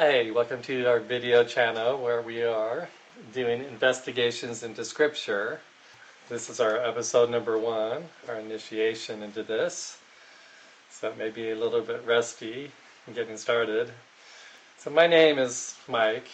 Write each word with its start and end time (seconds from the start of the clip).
Hey, 0.00 0.30
welcome 0.30 0.62
to 0.62 0.86
our 0.86 0.98
video 0.98 1.44
channel 1.44 2.02
where 2.02 2.22
we 2.22 2.42
are 2.42 2.88
doing 3.34 3.62
investigations 3.62 4.62
into 4.62 4.82
scripture. 4.82 5.60
This 6.30 6.48
is 6.48 6.58
our 6.58 6.78
episode 6.78 7.28
number 7.28 7.58
one, 7.58 8.04
our 8.26 8.36
initiation 8.36 9.22
into 9.22 9.42
this. 9.42 9.98
So 10.88 11.10
it 11.10 11.18
may 11.18 11.28
be 11.28 11.50
a 11.50 11.54
little 11.54 11.82
bit 11.82 12.02
rusty 12.06 12.70
getting 13.14 13.36
started. 13.36 13.90
So 14.78 14.88
my 14.88 15.06
name 15.06 15.38
is 15.38 15.76
Mike, 15.86 16.28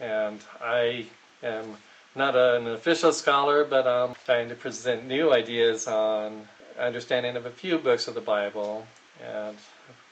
and 0.00 0.40
I 0.60 1.06
am 1.42 1.78
not 2.14 2.36
an 2.36 2.66
official 2.66 3.14
scholar, 3.14 3.64
but 3.64 3.86
I'm 3.86 4.16
trying 4.26 4.50
to 4.50 4.54
present 4.54 5.06
new 5.06 5.32
ideas 5.32 5.86
on 5.86 6.46
understanding 6.78 7.36
of 7.36 7.46
a 7.46 7.50
few 7.50 7.78
books 7.78 8.06
of 8.06 8.14
the 8.14 8.20
Bible 8.20 8.86
and 9.26 9.56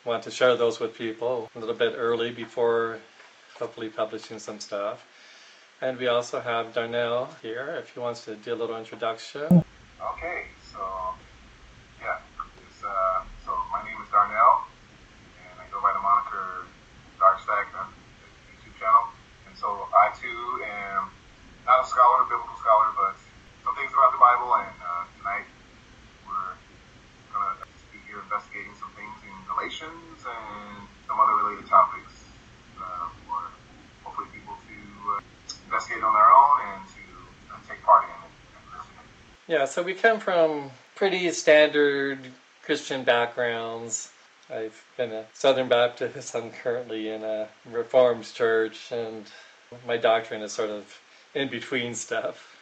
want 0.07 0.23
to 0.23 0.31
share 0.31 0.57
those 0.57 0.79
with 0.79 0.97
people 0.97 1.51
a 1.57 1.59
little 1.59 1.75
bit 1.75 1.95
early 1.97 2.31
before 2.31 2.99
hopefully 3.59 3.89
publishing 3.89 4.39
some 4.39 4.61
stuff. 4.61 5.05
And 5.83 5.99
we 5.99 6.07
also 6.07 6.41
have 6.41 6.73
Darnell 6.73 7.29
here 7.43 7.77
if 7.81 7.93
he 7.93 8.01
wants 8.01 8.25
to 8.25 8.37
do 8.37 8.55
a 8.55 8.57
little 8.57 8.79
introduction. 8.79 9.65
Okay, 10.01 10.45
so 10.73 10.81
yeah, 12.01 12.19
uh, 12.87 13.23
so 13.45 13.51
my 13.73 13.83
name 13.83 13.99
is 14.01 14.09
Darnell, 14.13 14.63
and 15.43 15.59
I 15.59 15.67
go 15.75 15.83
by 15.83 15.93
the 15.93 15.99
moniker 15.99 16.65
Darkstack 17.19 17.75
on 17.75 17.91
the 17.91 18.29
YouTube 18.55 18.79
channel. 18.79 19.11
And 19.49 19.59
so 19.59 19.89
I 19.91 20.15
too 20.15 20.63
am 20.65 21.11
not 21.67 21.83
a 21.83 21.87
scholar, 21.87 22.23
a 22.23 22.29
biblical 22.31 22.57
scholar, 22.57 22.95
but 22.95 23.19
some 23.65 23.75
things 23.75 23.91
about 23.91 24.15
the 24.15 24.23
Bible. 24.23 24.55
And 24.55 24.77
uh, 24.79 25.05
tonight 25.19 25.49
we're 26.25 26.55
gonna 27.35 27.59
be 27.91 27.99
here 28.07 28.23
investigating 28.23 28.73
some 28.79 28.95
things 28.95 29.19
in 29.27 29.35
Galatians 29.51 30.23
and 30.25 30.87
some 31.11 31.19
other 31.19 31.37
related 31.43 31.67
topics 31.67 32.31
uh, 32.79 33.11
for 33.27 33.51
hopefully 34.05 34.29
people 34.33 34.55
to 34.55 34.77
uh, 35.17 35.21
investigate 35.67 36.07
on 36.07 36.15
their 36.15 36.31
own 36.31 36.57
and 36.71 36.81
to 36.95 37.05
uh, 37.51 37.59
take 37.67 37.83
part 37.83 38.05
in 38.05 38.15
it 38.15 38.31
and 38.31 38.63
listen. 38.71 38.95
Yeah, 39.49 39.65
so 39.65 39.83
we 39.83 39.95
come 39.95 40.19
from 40.19 40.71
pretty 40.97 41.31
standard 41.31 42.19
Christian 42.63 43.05
backgrounds. 43.05 44.11
I've 44.51 44.85
been 44.97 45.13
a 45.13 45.25
Southern 45.35 45.69
Baptist. 45.69 46.35
I'm 46.35 46.51
currently 46.51 47.11
in 47.11 47.23
a 47.23 47.49
Reformed 47.71 48.25
church, 48.33 48.93
and 48.93 49.25
my 49.87 49.97
doctrine 49.97 50.43
is 50.43 50.53
sort 50.53 50.71
of 50.71 51.01
in 51.35 51.49
between 51.49 51.95
stuff. 51.95 52.57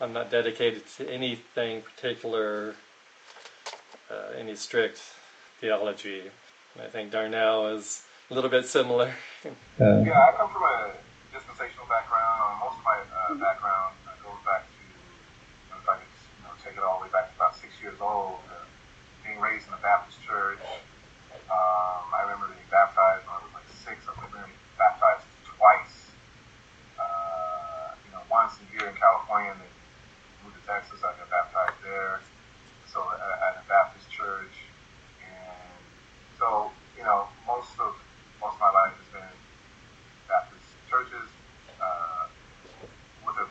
I'm 0.00 0.12
not 0.14 0.30
dedicated 0.30 0.86
to 0.96 1.10
anything 1.10 1.82
particular, 1.82 2.74
uh, 4.10 4.32
any 4.38 4.54
strict 4.56 5.00
theology. 5.60 6.22
And 6.74 6.82
I 6.82 6.88
think 6.88 7.10
Darnell 7.10 7.68
is 7.68 8.02
a 8.30 8.34
little 8.34 8.50
bit 8.50 8.64
similar. 8.66 9.12
Uh, 9.44 9.50
yeah, 9.78 10.28
I 10.28 10.32
come 10.36 10.50
from 10.50 10.62
a 10.62 10.92
dispensational 11.32 11.86
background. 11.86 12.60
Most 12.60 12.78
of 12.78 12.84
my 12.84 12.96
uh, 12.96 13.34
background 13.34 13.94
uh, 14.06 14.12
goes 14.24 14.40
back 14.44 14.64
to, 14.64 14.72
you 14.80 15.72
know, 15.72 15.80
if 15.82 15.88
I 15.88 15.94
could 15.96 16.08
you 16.36 16.44
know, 16.44 16.52
take 16.64 16.76
it 16.76 16.82
all 16.82 16.98
the 16.98 17.04
way 17.06 17.12
back 17.12 17.28
to 17.28 17.36
about 17.36 17.56
six 17.56 17.72
old, 18.00 18.40
uh, 18.48 18.64
being 19.24 19.40
raised 19.40 19.68
in 19.68 19.74
a 19.74 19.82
Baptist 19.82 20.18
church. 20.24 20.60
Um, 21.50 22.04
I 22.14 22.22
remember 22.26 22.46
being 22.50 22.70
baptized 22.70 23.26
when 23.26 23.34
I 23.36 23.40
was 23.44 23.52
like 23.54 23.68
six. 23.84 24.02
I 24.06 24.14
remember 24.16 24.46
being 24.46 24.58
baptized 24.78 25.26
twice. 25.44 26.10
Uh, 26.98 27.94
you 28.06 28.10
know, 28.12 28.22
once 28.30 28.56
year 28.72 28.88
in 28.88 28.96
California, 28.96 29.52
and 29.52 29.60
then 29.60 29.74
moved 30.44 30.56
to 30.56 30.64
Texas. 30.66 31.02
I 31.02 31.12
got 31.18 31.28
baptized 31.30 31.78
there. 31.82 32.20
So 32.88 33.02
at, 33.14 33.20
at 33.20 33.62
a 33.62 33.64
Baptist 33.68 34.10
church, 34.10 34.66
and 35.22 35.82
so 36.38 36.70
you 36.96 37.04
know, 37.06 37.28
most 37.46 37.70
of 37.78 37.94
most 38.40 38.58
of 38.58 38.60
my 38.60 38.72
life 38.72 38.94
has 38.96 39.08
been 39.14 39.34
Baptist 40.26 40.66
churches, 40.90 41.28
uh, 41.78 42.26
with 43.26 43.36
a 43.38 43.46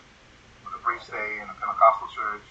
with 0.66 0.74
a 0.76 0.82
brief 0.84 1.02
stay 1.04 1.40
in 1.40 1.48
a 1.48 1.56
Pentecostal 1.56 2.10
church, 2.12 2.46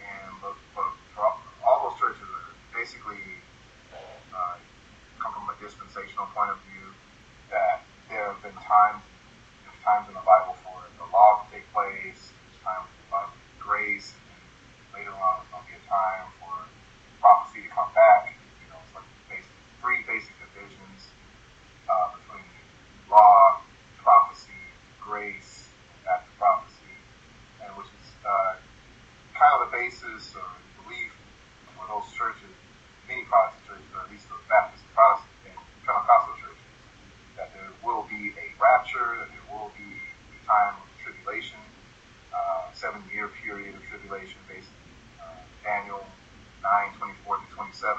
and 0.00 0.30
but, 0.40 0.54
but 0.74 0.90
for 1.14 1.26
all, 1.26 1.36
all 1.66 1.90
those 1.90 1.98
churches 1.98 2.22
are 2.22 2.48
basically 2.90 3.22
uh, 4.34 4.58
come 5.22 5.30
from 5.30 5.46
a 5.46 5.54
dispensational 5.62 6.26
point 6.34 6.50
of 6.50 6.58
view. 6.66 6.90
That 7.54 7.86
there 8.10 8.34
have 8.34 8.42
been 8.42 8.58
times, 8.58 9.06
there's 9.62 9.78
times 9.86 10.10
in 10.10 10.14
the 10.18 10.26
Bible 10.26 10.58
for 10.58 10.74
the 10.98 11.06
law 11.14 11.38
to 11.38 11.54
take 11.54 11.70
place. 11.70 12.34
There's 12.34 12.58
times 12.66 12.90
in 12.90 12.98
the 13.06 13.10
Bible 13.14 13.30
for 13.30 13.62
grace, 13.62 14.10
and 14.10 14.42
later 14.90 15.14
on 15.14 15.38
there's 15.38 15.50
going 15.54 15.62
to 15.62 15.70
be 15.70 15.78
a 15.78 15.86
time 15.86 16.26
for 16.42 16.50
prophecy 17.22 17.62
to 17.62 17.70
come 17.70 17.94
back. 17.94 18.34
You 18.58 18.66
know, 18.74 18.78
it's 18.82 18.90
like 18.90 19.06
basic, 19.30 19.54
three 19.78 20.02
basic 20.02 20.34
divisions 20.42 21.14
uh, 21.86 22.18
between 22.18 22.50
law, 23.06 23.62
prophecy, 24.02 24.66
grace, 24.98 25.70
and 25.94 26.10
after 26.10 26.30
prophecy, 26.42 26.94
and 27.62 27.70
which 27.78 27.86
is 27.86 28.06
uh, 28.26 28.58
kind 29.38 29.62
of 29.62 29.70
the 29.70 29.78
basis 29.78 30.34
or 30.34 30.50
belief 30.82 31.14
for 31.80 31.88
those 31.88 32.12
churches, 32.12 32.52
many 33.10 33.26
Protestant 33.26 33.66
churches, 33.66 33.90
or 33.90 34.06
at 34.06 34.10
least 34.14 34.30
the 34.30 34.38
Baptist, 34.46 34.86
Protestant, 34.94 35.34
and 35.50 35.58
Pentecostal 35.82 36.38
churches, 36.38 36.70
that 37.34 37.50
there 37.50 37.66
will 37.82 38.06
be 38.06 38.30
a 38.38 38.46
rapture, 38.62 39.18
that 39.18 39.28
there 39.34 39.46
will 39.50 39.74
be 39.74 39.90
a 39.90 40.38
time 40.46 40.78
of 40.78 40.86
tribulation, 41.02 41.58
uh, 42.30 42.70
seven-year 42.70 43.34
period 43.42 43.74
of 43.74 43.82
tribulation, 43.90 44.38
based 44.46 44.70
uh, 45.18 45.42
Daniel 45.66 46.06
9, 46.62 47.18
24 47.26 47.42
to 47.42 47.46
27. 47.50 47.98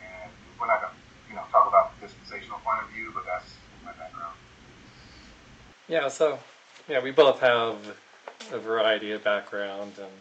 And 0.00 0.32
we're 0.56 0.66
not 0.66 0.80
going 0.80 0.96
to, 0.96 1.00
you 1.28 1.36
know, 1.36 1.44
talk 1.52 1.68
about 1.68 1.92
the 2.00 2.08
dispensational 2.08 2.64
point 2.64 2.80
of 2.80 2.88
view, 2.96 3.12
but 3.12 3.28
that's 3.28 3.52
my 3.84 3.92
background. 3.92 4.32
Yeah, 5.84 6.08
so 6.08 6.40
yeah, 6.88 7.04
we 7.04 7.12
both 7.12 7.40
have 7.40 7.76
a 8.52 8.58
variety 8.58 9.12
of 9.12 9.22
background, 9.24 9.92
and 10.00 10.12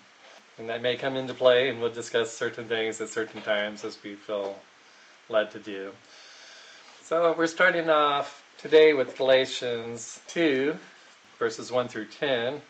and 0.57 0.69
that 0.69 0.81
may 0.81 0.95
come 0.95 1.15
into 1.15 1.33
play, 1.33 1.69
and 1.69 1.79
we'll 1.79 1.91
discuss 1.91 2.35
certain 2.35 2.67
things 2.67 2.99
at 2.99 3.09
certain 3.09 3.41
times 3.41 3.83
as 3.83 3.97
we 4.03 4.15
feel 4.15 4.59
led 5.29 5.51
to 5.51 5.59
do. 5.59 5.91
So 7.03 7.33
we're 7.37 7.47
starting 7.47 7.89
off 7.89 8.43
today 8.57 8.93
with 8.93 9.17
Galatians 9.17 10.19
2, 10.27 10.75
verses 11.37 11.71
1 11.71 11.87
through 11.87 12.07
10. 12.07 12.61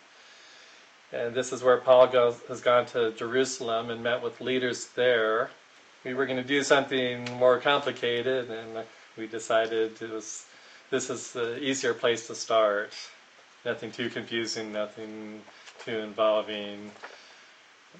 And 1.13 1.33
this 1.33 1.53
is 1.53 1.63
where 1.63 1.77
Paul 1.77 2.07
goes, 2.07 2.39
has 2.49 2.59
gone 2.59 2.85
to 2.87 3.11
Jerusalem 3.13 3.89
and 3.89 4.03
met 4.03 4.21
with 4.21 4.41
leaders 4.41 4.87
there. 4.95 5.49
We 6.03 6.13
were 6.13 6.25
going 6.25 6.37
to 6.37 6.47
do 6.47 6.63
something 6.63 7.23
more 7.37 7.59
complicated, 7.59 8.51
and 8.51 8.85
we 9.17 9.27
decided 9.27 10.01
it 10.01 10.11
was 10.11 10.45
this 10.89 11.09
is 11.09 11.31
the 11.33 11.61
easier 11.61 11.93
place 11.93 12.27
to 12.27 12.35
start. 12.35 12.93
Nothing 13.65 13.91
too 13.91 14.09
confusing, 14.09 14.71
nothing 14.71 15.41
too 15.83 15.97
involving, 15.99 16.91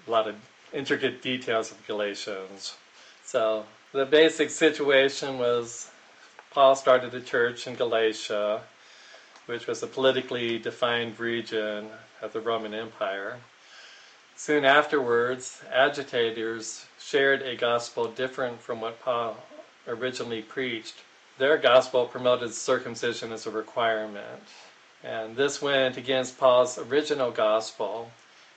a 0.06 0.12
lot 0.12 0.28
of 0.28 0.36
intricate 0.74 1.22
details 1.22 1.72
of 1.72 1.86
Galatians. 1.88 2.76
So 3.24 3.66
the 3.94 4.06
basic 4.06 4.50
situation 4.50 5.40
was 5.40 5.90
Paul 6.52 6.76
started 6.76 7.14
a 7.14 7.22
church 7.22 7.68
in 7.68 7.76
Galatia, 7.76 8.62
which 9.46 9.68
was 9.68 9.82
a 9.82 9.88
politically 9.88 10.60
defined 10.60 11.20
region 11.20 11.88
of 12.22 12.34
the 12.34 12.42
Roman 12.42 12.74
Empire. 12.74 13.38
Soon 14.36 14.66
afterwards, 14.66 15.62
agitators 15.72 16.86
shared 17.00 17.42
a 17.42 17.56
gospel 17.56 18.08
different 18.08 18.62
from 18.62 18.82
what 18.82 19.02
Paul 19.02 19.38
originally 19.88 20.42
preached. 20.42 20.96
Their 21.38 21.58
gospel 21.58 22.06
promoted 22.06 22.54
circumcision 22.54 23.32
as 23.32 23.48
a 23.48 23.52
requirement. 23.52 24.44
And 25.04 25.36
this 25.36 25.62
went 25.62 25.98
against 25.98 26.38
Paul's 26.38 26.78
original 26.78 27.32
gospel, 27.32 28.12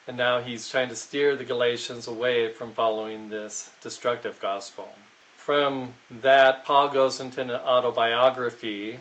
and 0.06 0.16
now 0.16 0.40
he's 0.40 0.68
trying 0.68 0.88
to 0.88 0.96
steer 0.96 1.36
the 1.36 1.44
Galatians 1.44 2.06
away 2.06 2.52
from 2.52 2.72
following 2.72 3.28
this 3.28 3.70
destructive 3.82 4.40
gospel. 4.40 4.88
From 5.36 5.94
that, 6.10 6.64
Paul 6.64 6.88
goes 6.88 7.20
into 7.20 7.40
an 7.40 7.50
autobiography, 7.50 9.00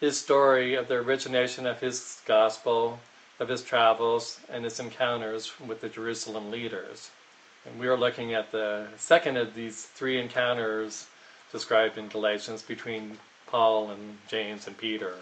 his 0.00 0.18
story 0.18 0.74
of 0.74 0.88
the 0.88 0.94
origination 0.94 1.66
of 1.66 1.80
his 1.80 2.20
gospel, 2.26 2.98
of 3.38 3.48
his 3.48 3.62
travels, 3.62 4.40
and 4.50 4.64
his 4.64 4.80
encounters 4.80 5.52
with 5.60 5.80
the 5.80 5.88
Jerusalem 5.88 6.50
leaders. 6.50 7.10
And 7.64 7.78
we 7.78 7.88
are 7.88 7.96
looking 7.96 8.34
at 8.34 8.52
the 8.52 8.86
second 8.96 9.36
of 9.36 9.54
these 9.54 9.86
three 9.86 10.20
encounters 10.20 11.06
described 11.52 11.98
in 11.98 12.08
Galatians 12.08 12.62
between 12.62 13.18
Paul 13.46 13.90
and 13.90 14.18
James 14.28 14.66
and 14.66 14.76
Peter. 14.76 15.14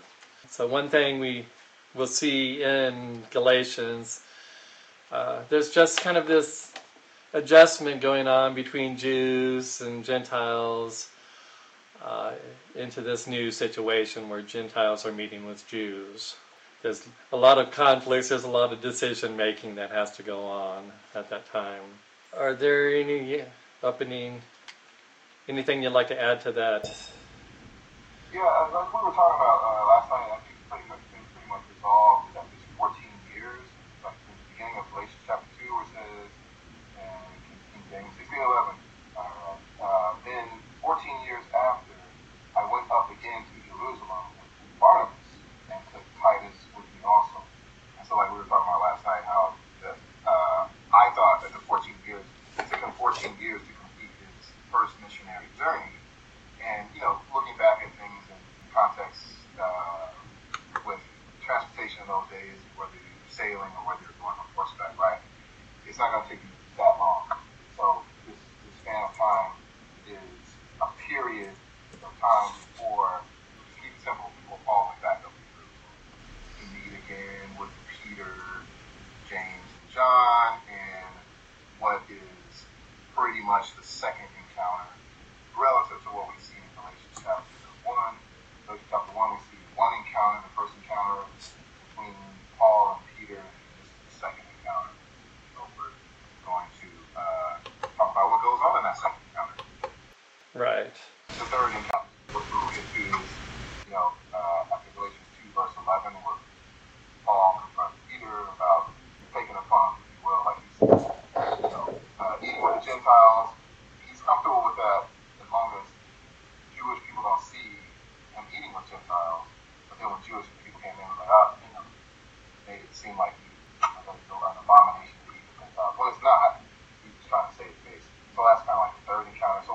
So, 0.49 0.67
one 0.67 0.89
thing 0.89 1.21
we 1.21 1.47
will 1.95 2.07
see 2.07 2.63
in 2.63 3.23
Galatians, 3.31 4.23
uh, 5.11 5.43
there's 5.49 5.71
just 5.71 6.01
kind 6.01 6.17
of 6.17 6.27
this 6.27 6.73
adjustment 7.33 8.01
going 8.01 8.27
on 8.29 8.55
between 8.55 8.97
Jews 8.97 9.81
and 9.81 10.05
Gentiles 10.05 11.09
uh, 12.03 12.33
into 12.75 13.01
this 13.01 13.27
new 13.27 13.51
situation 13.51 14.29
where 14.29 14.43
Gentiles 14.43 15.07
are 15.07 15.13
meeting 15.13 15.47
with 15.47 15.67
Jews. 15.69 16.37
There's 16.83 17.07
a 17.33 17.37
lot 17.37 17.59
of 17.59 17.71
conflicts, 17.71 18.29
there's 18.29 18.45
a 18.45 18.49
lot 18.49 18.73
of 18.73 18.81
decision 18.81 19.37
making 19.37 19.77
that 19.77 19.91
has 19.91 20.11
to 20.17 20.23
go 20.23 20.45
on 20.45 20.93
at 21.15 21.31
that 21.31 21.51
time. 21.51 21.83
Are 22.37 22.55
there 22.55 22.95
any 22.95 23.43
opening, 23.83 24.43
anything 25.49 25.83
you'd 25.83 25.93
like 25.93 26.09
to 26.09 26.21
add 26.21 26.41
to 26.43 26.53
that? 26.53 26.85
Yeah, 28.35 28.43
like 28.43 28.93
we 28.93 29.01
were 29.01 29.15
talking 29.15 29.41
about 29.41 29.61
uh, 29.63 29.87
last 29.89 30.11
night, 30.11 30.41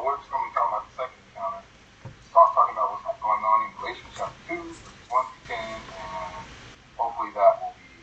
going 0.10 0.18
to 0.18 0.50
be 0.50 0.54
talking 0.58 0.74
about 0.74 0.86
the 0.90 0.96
second 0.98 1.22
encounter. 1.30 1.62
Start 2.32 2.50
talking 2.54 2.74
about 2.74 2.98
what's 2.98 3.22
going 3.22 3.44
on 3.46 3.58
in 3.62 3.70
relationship 3.78 4.30
two, 4.50 4.74
and 5.50 5.82
hopefully 6.98 7.30
that 7.36 7.62
will 7.62 7.74
be 7.78 7.94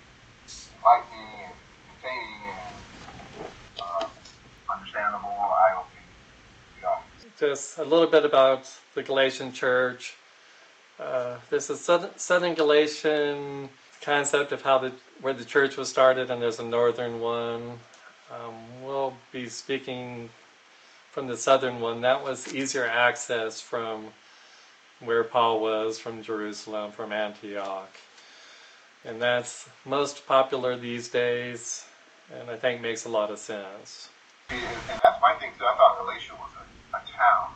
enlightening 0.79 1.50
and 1.50 1.55
entertaining 1.91 2.43
and 2.47 2.75
uh, 3.82 4.06
understandable, 4.70 5.31
eye 5.31 5.75
opening. 5.75 6.11
Yeah. 6.82 7.03
Just 7.38 7.79
a 7.79 7.85
little 7.85 8.06
bit 8.06 8.25
about 8.25 8.70
the 8.94 9.03
Galatian 9.03 9.53
church. 9.53 10.14
Uh, 11.00 11.37
there's 11.50 11.69
a 11.70 11.76
southern 11.76 12.55
Galatian 12.55 13.69
concept 14.00 14.53
of 14.53 14.62
how 14.62 14.79
the 14.79 14.93
where 15.20 15.35
the 15.35 15.44
church 15.44 15.76
was 15.76 15.88
started, 15.88 16.31
and 16.31 16.41
there's 16.41 16.61
a 16.61 16.64
northern 16.64 17.20
one. 17.20 17.79
Um, 18.31 18.55
we'll 18.82 19.14
be 19.32 19.49
speaking 19.49 20.31
from 21.17 21.29
the 21.29 21.37
southern 21.39 21.81
one, 21.81 22.03
that 22.03 22.23
was 22.23 22.53
easier 22.53 22.87
access 22.87 23.59
from 23.59 24.09
where 25.01 25.25
Paul 25.25 25.61
was, 25.61 25.99
from 25.99 26.23
Jerusalem, 26.23 26.93
from 26.93 27.11
Antioch. 27.11 27.89
And 29.03 29.23
that's 29.23 29.67
most 29.87 30.27
popular 30.27 30.77
these 30.77 31.09
days, 31.09 31.87
and 32.39 32.51
I 32.51 32.57
think 32.57 32.83
makes 32.83 33.07
a 33.07 33.09
lot 33.09 33.31
of 33.31 33.39
sense. 33.39 34.11
And 34.51 34.61
that's 35.03 35.19
my 35.23 35.33
thing, 35.41 35.53
too. 35.59 35.65
I 35.65 35.75
thought 35.79 35.97
Galatia 35.99 36.35
was 36.35 36.51
a, 36.61 36.97
a 36.99 37.01
town. 37.17 37.49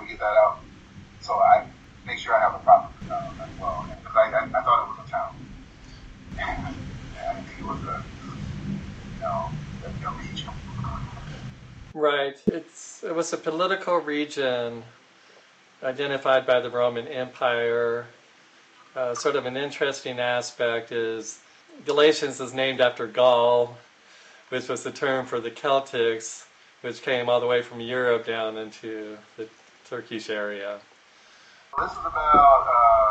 to 0.00 0.06
get 0.06 0.18
that 0.18 0.36
out. 0.36 0.60
So 1.20 1.34
I 1.34 1.66
make 2.06 2.18
sure 2.18 2.34
I 2.34 2.40
have 2.40 2.54
a 2.54 2.58
proper 2.58 2.92
uh, 3.10 3.30
as 3.42 3.48
well. 3.60 3.86
Because 4.02 4.16
I, 4.16 4.30
I, 4.30 4.44
I, 4.44 4.62
thought 4.62 4.84
it 4.84 4.88
was 4.90 5.06
a 5.06 5.10
challenge. 5.10 5.38
Right. 11.94 12.36
It's 12.48 13.04
it 13.04 13.14
was 13.14 13.32
a 13.32 13.36
political 13.36 13.98
region 13.98 14.82
identified 15.82 16.44
by 16.44 16.58
the 16.58 16.68
Roman 16.68 17.06
Empire. 17.06 18.06
Uh, 18.96 19.14
sort 19.14 19.36
of 19.36 19.46
an 19.46 19.56
interesting 19.56 20.18
aspect 20.18 20.90
is 20.90 21.38
Galatians 21.86 22.40
is 22.40 22.52
named 22.52 22.80
after 22.80 23.06
Gaul, 23.06 23.76
which 24.48 24.68
was 24.68 24.82
the 24.82 24.90
term 24.90 25.24
for 25.24 25.40
the 25.40 25.50
Celtics, 25.50 26.46
which 26.80 27.00
came 27.00 27.28
all 27.28 27.40
the 27.40 27.46
way 27.46 27.62
from 27.62 27.80
Europe 27.80 28.26
down 28.26 28.58
into 28.58 29.16
the 29.36 29.48
Turkish 29.88 30.30
area. 30.30 30.78
This 31.78 31.90
is 31.90 31.98
about. 31.98 32.66
Uh 32.68 33.03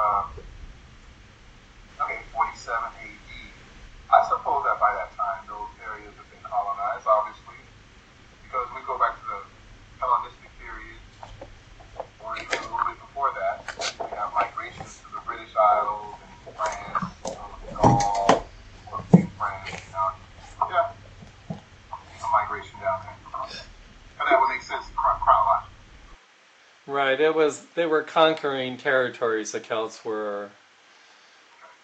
Right. 26.86 27.20
It 27.20 27.34
was 27.34 27.66
they 27.76 27.86
were 27.86 28.04
conquering 28.04 28.78
territories. 28.78 29.54
The 29.54 29.62
Celts 29.62 30.04
were, 30.04 30.50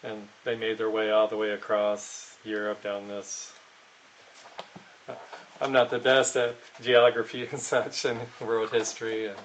and 0.04 0.28
they 0.44 0.56
made 0.56 0.78
their 0.78 0.90
way 0.90 1.10
all 1.12 1.28
the 1.28 1.38
way 1.38 1.52
across 1.52 2.36
Europe 2.44 2.84
down 2.84 3.08
this. 3.08 3.54
Uh, 5.08 5.14
I'm 5.62 5.72
not 5.72 5.90
the 5.90 6.00
best 6.00 6.36
at 6.36 6.56
geography 6.82 7.48
and 7.52 7.60
such 7.60 8.04
and 8.06 8.20
world 8.42 8.72
history, 8.72 9.28
and 9.28 9.38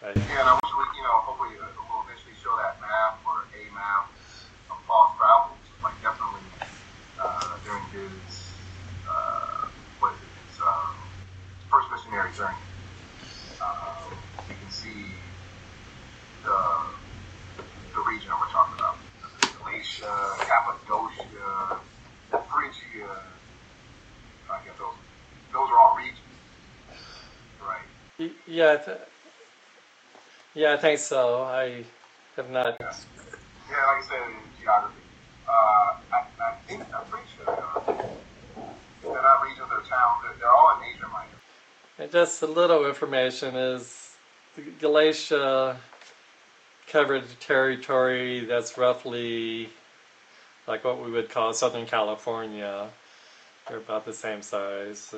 I, 0.00 0.06
yeah, 0.06 0.12
and 0.12 0.48
I 0.48 0.54
wish 0.54 0.72
we, 0.78 0.96
you 0.96 1.02
know, 1.02 1.10
hopefully. 1.10 1.56
Uh, 1.60 1.87
Yeah, 28.48 28.78
th- 28.78 28.96
yeah, 30.54 30.72
I 30.72 30.76
think 30.78 30.98
so. 30.98 31.42
I 31.42 31.84
have 32.36 32.48
not. 32.48 32.78
Yeah, 32.80 32.92
yeah 33.70 33.86
like 33.86 34.04
I 34.04 34.06
said 34.08 34.22
in 34.26 34.36
geography, 34.58 34.94
uh, 35.46 35.52
I, 35.52 36.24
I, 36.40 36.54
think 36.66 36.82
I'm 36.94 37.04
pretty 37.10 37.26
sure 37.36 37.50
uh, 37.50 39.10
are 39.10 39.44
regions 39.44 39.68
or 39.70 39.80
towns. 39.80 40.24
They're 40.40 40.50
all 40.50 40.78
in 40.78 40.96
Asia 40.96 41.08
Minor. 41.08 41.28
And 41.98 42.10
just 42.10 42.40
a 42.40 42.46
little 42.46 42.86
information 42.86 43.54
is 43.54 44.16
Galatia 44.80 45.76
covered 46.86 47.24
territory 47.40 48.46
that's 48.46 48.78
roughly 48.78 49.68
like 50.66 50.84
what 50.84 51.04
we 51.04 51.10
would 51.10 51.28
call 51.28 51.52
Southern 51.52 51.84
California. 51.84 52.88
They're 53.68 53.76
about 53.76 54.06
the 54.06 54.14
same 54.14 54.40
size. 54.40 55.14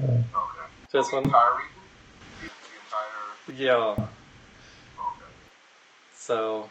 Okay. 0.00 0.24
Just 0.92 1.12
one. 1.12 1.24
Entire 1.24 1.56
region? 1.56 1.79
Yeah. 3.56 3.96
So 6.14 6.68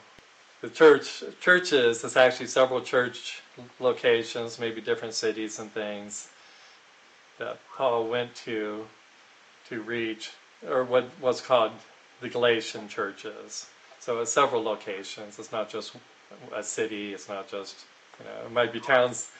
the 0.61 0.69
church 0.69 1.23
churches 1.41 2.01
there's 2.01 2.15
actually 2.17 2.47
several 2.47 2.81
church 2.81 3.41
locations, 3.79 4.59
maybe 4.59 4.81
different 4.81 5.13
cities 5.13 5.59
and 5.59 5.71
things 5.71 6.29
that 7.39 7.59
Paul 7.75 8.07
went 8.07 8.33
to 8.45 8.85
to 9.69 9.81
reach, 9.81 10.31
or 10.67 10.83
what 10.83 11.09
was 11.19 11.41
called 11.41 11.71
the 12.21 12.29
Galatian 12.29 12.87
churches. 12.87 13.67
So 13.99 14.19
it's 14.21 14.31
several 14.31 14.63
locations. 14.63 15.39
It's 15.39 15.51
not 15.51 15.69
just 15.69 15.95
a 16.55 16.63
city. 16.63 17.13
It's 17.13 17.27
not 17.27 17.49
just 17.49 17.85
you 18.19 18.25
know 18.25 18.45
it 18.45 18.51
might 18.51 18.71
be 18.71 18.79
towns. 18.79 19.31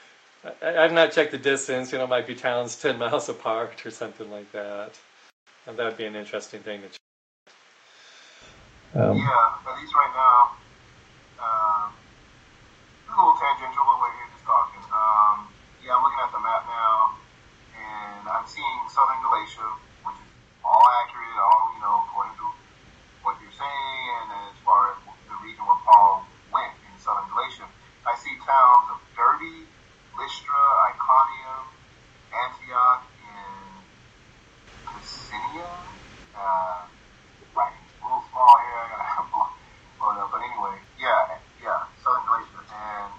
I, 0.61 0.77
I've 0.83 0.93
not 0.93 1.11
checked 1.11 1.31
the 1.31 1.37
distance. 1.37 1.91
You 1.91 1.99
know, 1.99 2.05
it 2.05 2.09
might 2.09 2.27
be 2.27 2.35
towns 2.35 2.75
ten 2.81 2.97
miles 3.03 3.29
apart 3.29 3.85
or 3.85 3.91
something 3.91 4.29
like 4.31 4.51
that. 4.51 4.91
And 5.67 5.77
that'd 5.77 5.97
be 5.97 6.05
an 6.05 6.15
interesting 6.15 6.61
thing 6.61 6.81
to. 6.81 6.87
check. 6.87 7.08
Um, 8.97 9.13
Yeah, 9.21 9.69
at 9.69 9.73
least 9.77 9.93
right 9.93 10.13
now, 10.17 10.37
um, 11.37 11.93
a 13.05 13.11
little 13.13 13.37
tangential, 13.37 13.85
but 13.85 13.97
we're 14.01 14.15
here 14.17 14.29
just 14.33 14.45
talking. 14.49 14.81
Um, 14.89 15.45
yeah, 15.85 15.93
I'm 15.93 16.01
looking 16.01 16.23
at 16.25 16.31
the 16.33 16.41
map 16.41 16.65
now, 16.65 17.13
and 17.77 18.23
I'm 18.25 18.47
seeing 18.49 18.77
Southern 18.89 19.21
Galatia, 19.21 19.67
which 20.09 20.17
is 20.17 20.29
all 20.65 20.85
accurate, 21.05 21.37
all, 21.37 21.69
you 21.77 21.81
know, 21.85 22.01
according 22.09 22.33
to 22.41 22.47
what 23.21 23.37
you're 23.45 23.53
saying, 23.53 24.01
and 24.25 24.49
as 24.49 24.57
far 24.65 24.97
as 24.97 24.97
the 25.05 25.37
region 25.45 25.61
where 25.69 25.81
Paul 25.85 26.25
went 26.49 26.73
in 26.89 26.93
Southern 26.97 27.29
Galatia, 27.29 27.69
I 28.09 28.17
see 28.17 28.33
towns 28.41 28.89
of 28.89 28.97
Derbe, 29.13 29.69
Lystra, 30.17 30.61
Iconium, 30.89 31.63
Antioch, 32.33 33.03
and 33.21 33.85
Pisidia. 34.89 35.69
Uh, 36.33 36.81
right, 37.53 37.75
a 37.77 38.01
little 38.05 38.23
small 38.31 38.53
here. 38.65 38.79
I 38.79 39.03
gotta 39.03 39.27
blow 39.29 39.47
blow 39.99 40.09
it 40.15 40.19
up. 40.23 40.29
But 40.31 40.41
anyway, 40.45 40.77
yeah, 40.97 41.37
yeah, 41.61 41.81
Southern 41.99 42.23
Galatia, 42.25 42.61
and 42.71 43.11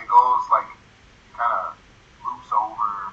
it 0.00 0.06
goes 0.08 0.42
like 0.50 0.68
it 0.72 1.32
kind 1.36 1.52
of 1.52 1.76
loops 2.24 2.50
over 2.54 3.12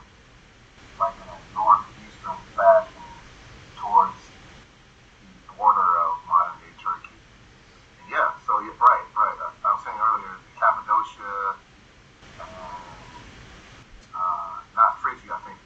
like 0.98 1.17
in 1.20 1.27
a 1.27 1.39
northeastern 1.53 2.39
fashion 2.55 3.05
towards 3.77 4.22
the 5.22 5.53
border 5.58 5.84
of 6.08 6.12
modern 6.29 6.58
day 6.63 6.74
Turkey. 6.79 7.17
And 8.00 8.05
yeah, 8.13 8.29
so 8.46 8.62
you're 8.62 8.77
right, 8.77 9.05
right. 9.17 9.38
I, 9.41 9.48
I 9.65 9.70
was 9.75 9.81
saying 9.84 9.98
earlier, 10.00 10.36
Cappadocia 10.58 11.58
and 12.39 13.25
uh, 14.13 14.55
not 14.77 15.01
Phrygia, 15.01 15.34
I 15.34 15.41
think 15.46 15.60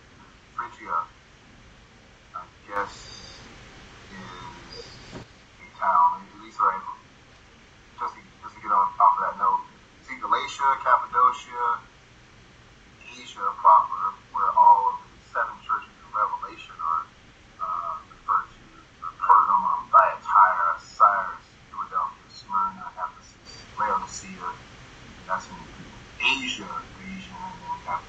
Phrygia, 0.55 0.97
I 2.35 2.43
guess, 2.67 2.93
is 4.11 4.75
a 5.59 5.67
town, 5.79 6.23
at 6.31 6.39
least 6.43 6.59
right, 6.59 6.79
just 7.99 8.13
to, 8.15 8.21
just 8.43 8.53
to 8.55 8.59
get 8.61 8.71
on 8.71 8.87
off 8.99 9.15
of 9.17 9.21
that 9.25 9.35
note. 9.39 9.63
See 10.07 10.15
Galatia, 10.21 10.67
Cappadocia, 10.83 11.63
Asia 13.17 13.45
proper, 13.57 14.03
where 14.35 14.51
all 14.55 14.93
of 14.93 14.95
the 15.09 15.17
seven 15.31 15.55
churches 15.65 15.95
of 16.03 16.09
Revelation 16.13 16.75
are 16.77 17.03
uh, 17.63 17.95
referred 18.11 18.47
to. 18.59 18.63
Pergamum, 19.17 19.89
Thyatira, 19.89 20.69
Sardis, 20.77 21.47
Philadelphia, 21.71 22.27
Smyrna, 22.29 22.85
Ephesus, 22.93 23.65
Laodicea. 23.79 24.49
That's 25.25 25.49
in 25.49 25.57
Asia 26.21 26.69
region, 27.01 27.33
and 27.33 27.57
then 27.57 27.71
we 27.73 27.81
have 27.89 28.03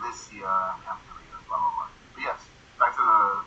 Lycia 0.00 0.48
and 0.48 0.80
Pamphylia, 0.80 1.36
blah, 1.48 1.60
blah, 1.60 1.72
blah. 1.76 1.90
But 2.16 2.22
yes, 2.24 2.40
back 2.80 2.96
to 2.96 3.04
the 3.04 3.44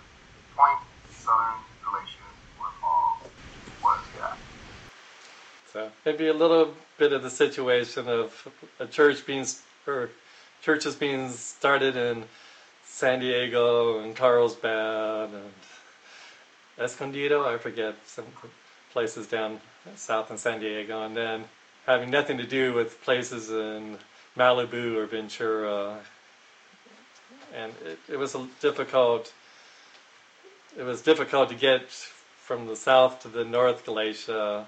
point, 0.53 0.81
Southern 1.09 1.59
Galatia, 1.81 2.29
where 2.61 2.73
Paul 2.77 3.25
was, 3.81 4.05
yeah. 4.13 4.37
So 5.73 5.89
maybe 6.07 6.29
a 6.29 6.33
little 6.33 6.73
bit 6.97 7.11
of 7.11 7.21
the 7.21 7.29
situation 7.29 8.07
of 8.07 8.47
a 8.79 8.85
church 8.85 9.25
being 9.25 9.45
or 9.85 10.09
churches 10.61 10.95
being 10.95 11.29
started 11.31 11.97
in 11.97 12.23
San 12.85 13.19
Diego 13.19 13.99
and 13.99 14.15
Carlsbad 14.15 15.29
and 15.31 15.51
Escondido, 16.79 17.45
I 17.53 17.57
forget 17.57 17.95
some 18.05 18.23
places 18.93 19.27
down 19.27 19.59
south 19.97 20.31
in 20.31 20.37
San 20.37 20.61
Diego, 20.61 21.03
and 21.03 21.13
then 21.13 21.43
having 21.85 22.09
nothing 22.09 22.37
to 22.37 22.45
do 22.45 22.73
with 22.73 23.01
places 23.03 23.51
in 23.51 23.97
Malibu 24.37 24.95
or 24.95 25.07
Ventura, 25.07 25.97
and 27.53 27.73
it, 27.85 27.99
it 28.13 28.17
was 28.17 28.33
difficult. 28.61 29.33
It 30.79 30.83
was 30.83 31.01
difficult 31.01 31.49
to 31.49 31.55
get 31.55 31.89
from 31.89 32.67
the 32.67 32.77
south 32.77 33.23
to 33.23 33.27
the 33.27 33.43
north 33.43 33.83
Galatia 33.83 34.67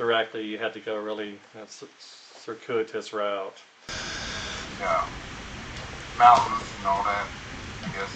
directly. 0.00 0.46
You 0.46 0.56
had 0.56 0.72
to 0.72 0.80
go 0.80 0.96
really 0.96 1.38
know, 1.54 1.66
cir- 1.68 1.86
circuitous 1.98 3.12
route. 3.12 3.58
Yeah. 4.80 5.04
Mountains 6.18 6.68
and 6.78 6.86
all 6.86 7.04
that, 7.04 7.26
I 7.84 7.88
guess. 7.92 8.10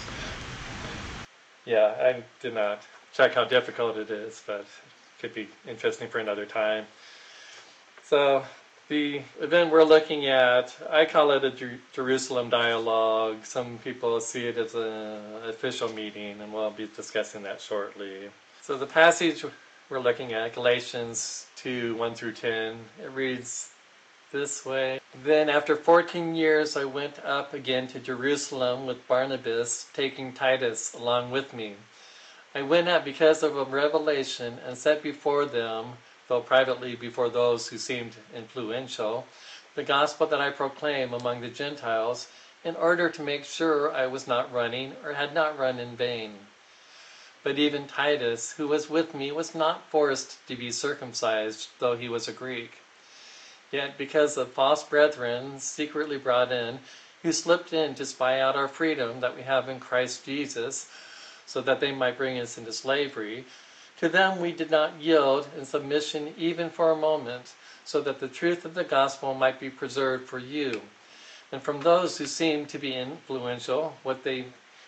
Yeah, 1.65 1.95
I 2.01 2.23
did 2.41 2.55
not 2.55 2.81
check 3.13 3.35
how 3.35 3.43
difficult 3.43 3.97
it 3.97 4.09
is, 4.09 4.41
but 4.47 4.61
it 4.61 4.67
could 5.21 5.35
be 5.35 5.47
interesting 5.67 6.09
for 6.09 6.17
another 6.17 6.45
time. 6.45 6.85
So, 8.03 8.43
the 8.87 9.21
event 9.39 9.71
we're 9.71 9.83
looking 9.83 10.25
at, 10.25 10.75
I 10.89 11.05
call 11.05 11.31
it 11.31 11.43
a 11.43 11.51
Jer- 11.51 11.79
Jerusalem 11.93 12.49
dialogue. 12.49 13.45
Some 13.45 13.77
people 13.83 14.19
see 14.21 14.47
it 14.47 14.57
as 14.57 14.73
an 14.73 15.47
official 15.47 15.89
meeting, 15.89 16.41
and 16.41 16.51
we'll 16.51 16.71
be 16.71 16.89
discussing 16.95 17.43
that 17.43 17.61
shortly. 17.61 18.29
So, 18.63 18.75
the 18.75 18.87
passage 18.87 19.45
we're 19.89 19.99
looking 19.99 20.33
at, 20.33 20.53
Galatians 20.53 21.45
2 21.57 21.95
1 21.95 22.15
through 22.15 22.33
10, 22.33 22.77
it 23.03 23.11
reads 23.11 23.69
this 24.31 24.65
way 24.65 24.99
Then, 25.23 25.47
after 25.47 25.75
14 25.75 26.33
years, 26.33 26.75
I 26.75 26.85
went 26.85 27.23
up 27.23 27.53
again 27.53 27.87
to 27.89 27.99
Jerusalem 27.99 28.87
with 28.87 29.07
Barnabas, 29.07 29.87
taking 29.93 30.33
Titus 30.33 30.95
along 30.95 31.29
with 31.29 31.53
me. 31.53 31.75
I 32.55 32.63
went 32.63 32.87
up 32.87 33.05
because 33.05 33.43
of 33.43 33.55
a 33.55 33.63
revelation 33.63 34.57
and 34.65 34.75
set 34.77 35.03
before 35.03 35.45
them, 35.45 35.93
though 36.27 36.41
privately 36.41 36.95
before 36.95 37.29
those 37.29 37.67
who 37.67 37.77
seemed 37.77 38.15
influential, 38.35 39.27
the 39.75 39.83
gospel 39.83 40.25
that 40.27 40.41
I 40.41 40.49
proclaim 40.49 41.13
among 41.13 41.41
the 41.41 41.49
Gentiles, 41.49 42.27
in 42.63 42.75
order 42.75 43.09
to 43.11 43.21
make 43.21 43.45
sure 43.45 43.93
I 43.93 44.07
was 44.07 44.27
not 44.27 44.51
running 44.51 44.95
or 45.03 45.13
had 45.13 45.35
not 45.35 45.59
run 45.59 45.77
in 45.77 45.95
vain. 45.95 46.33
But 47.45 47.59
even 47.59 47.85
Titus, 47.85 48.53
who 48.53 48.67
was 48.67 48.89
with 48.89 49.13
me, 49.13 49.31
was 49.31 49.53
not 49.53 49.87
forced 49.91 50.47
to 50.47 50.55
be 50.55 50.71
circumcised, 50.71 51.69
though 51.77 51.95
he 51.95 52.09
was 52.09 52.27
a 52.27 52.33
Greek. 52.33 52.79
Yet 53.71 53.99
because 53.99 54.35
of 54.35 54.51
false 54.51 54.83
brethren 54.83 55.59
secretly 55.59 56.17
brought 56.17 56.51
in, 56.51 56.79
who 57.21 57.31
slipped 57.31 57.71
in 57.71 57.93
to 57.95 58.05
spy 58.07 58.39
out 58.39 58.55
our 58.55 58.67
freedom 58.67 59.19
that 59.19 59.35
we 59.35 59.43
have 59.43 59.69
in 59.69 59.79
Christ 59.79 60.25
Jesus, 60.25 60.89
so 61.45 61.61
that 61.61 61.79
they 61.79 61.91
might 61.91 62.17
bring 62.17 62.39
us 62.39 62.57
into 62.57 62.73
slavery, 62.73 63.45
to 63.99 64.09
them 64.09 64.39
we 64.39 64.51
did 64.51 64.71
not 64.71 64.99
yield 64.99 65.47
in 65.55 65.65
submission 65.65 66.33
even 66.39 66.71
for 66.71 66.89
a 66.89 66.95
moment, 66.95 67.53
so 67.83 68.01
that 68.01 68.19
the 68.19 68.27
truth 68.27 68.65
of 68.65 68.73
the 68.73 68.83
gospel 68.83 69.35
might 69.35 69.59
be 69.59 69.69
preserved 69.69 70.27
for 70.27 70.39
you. 70.39 70.81
And 71.51 71.61
from 71.61 71.81
those 71.81 72.17
who 72.17 72.25
seem 72.25 72.65
to 72.65 72.79
be 72.79 72.95
influential, 72.95 73.97
what 74.01 74.23
they 74.23 74.47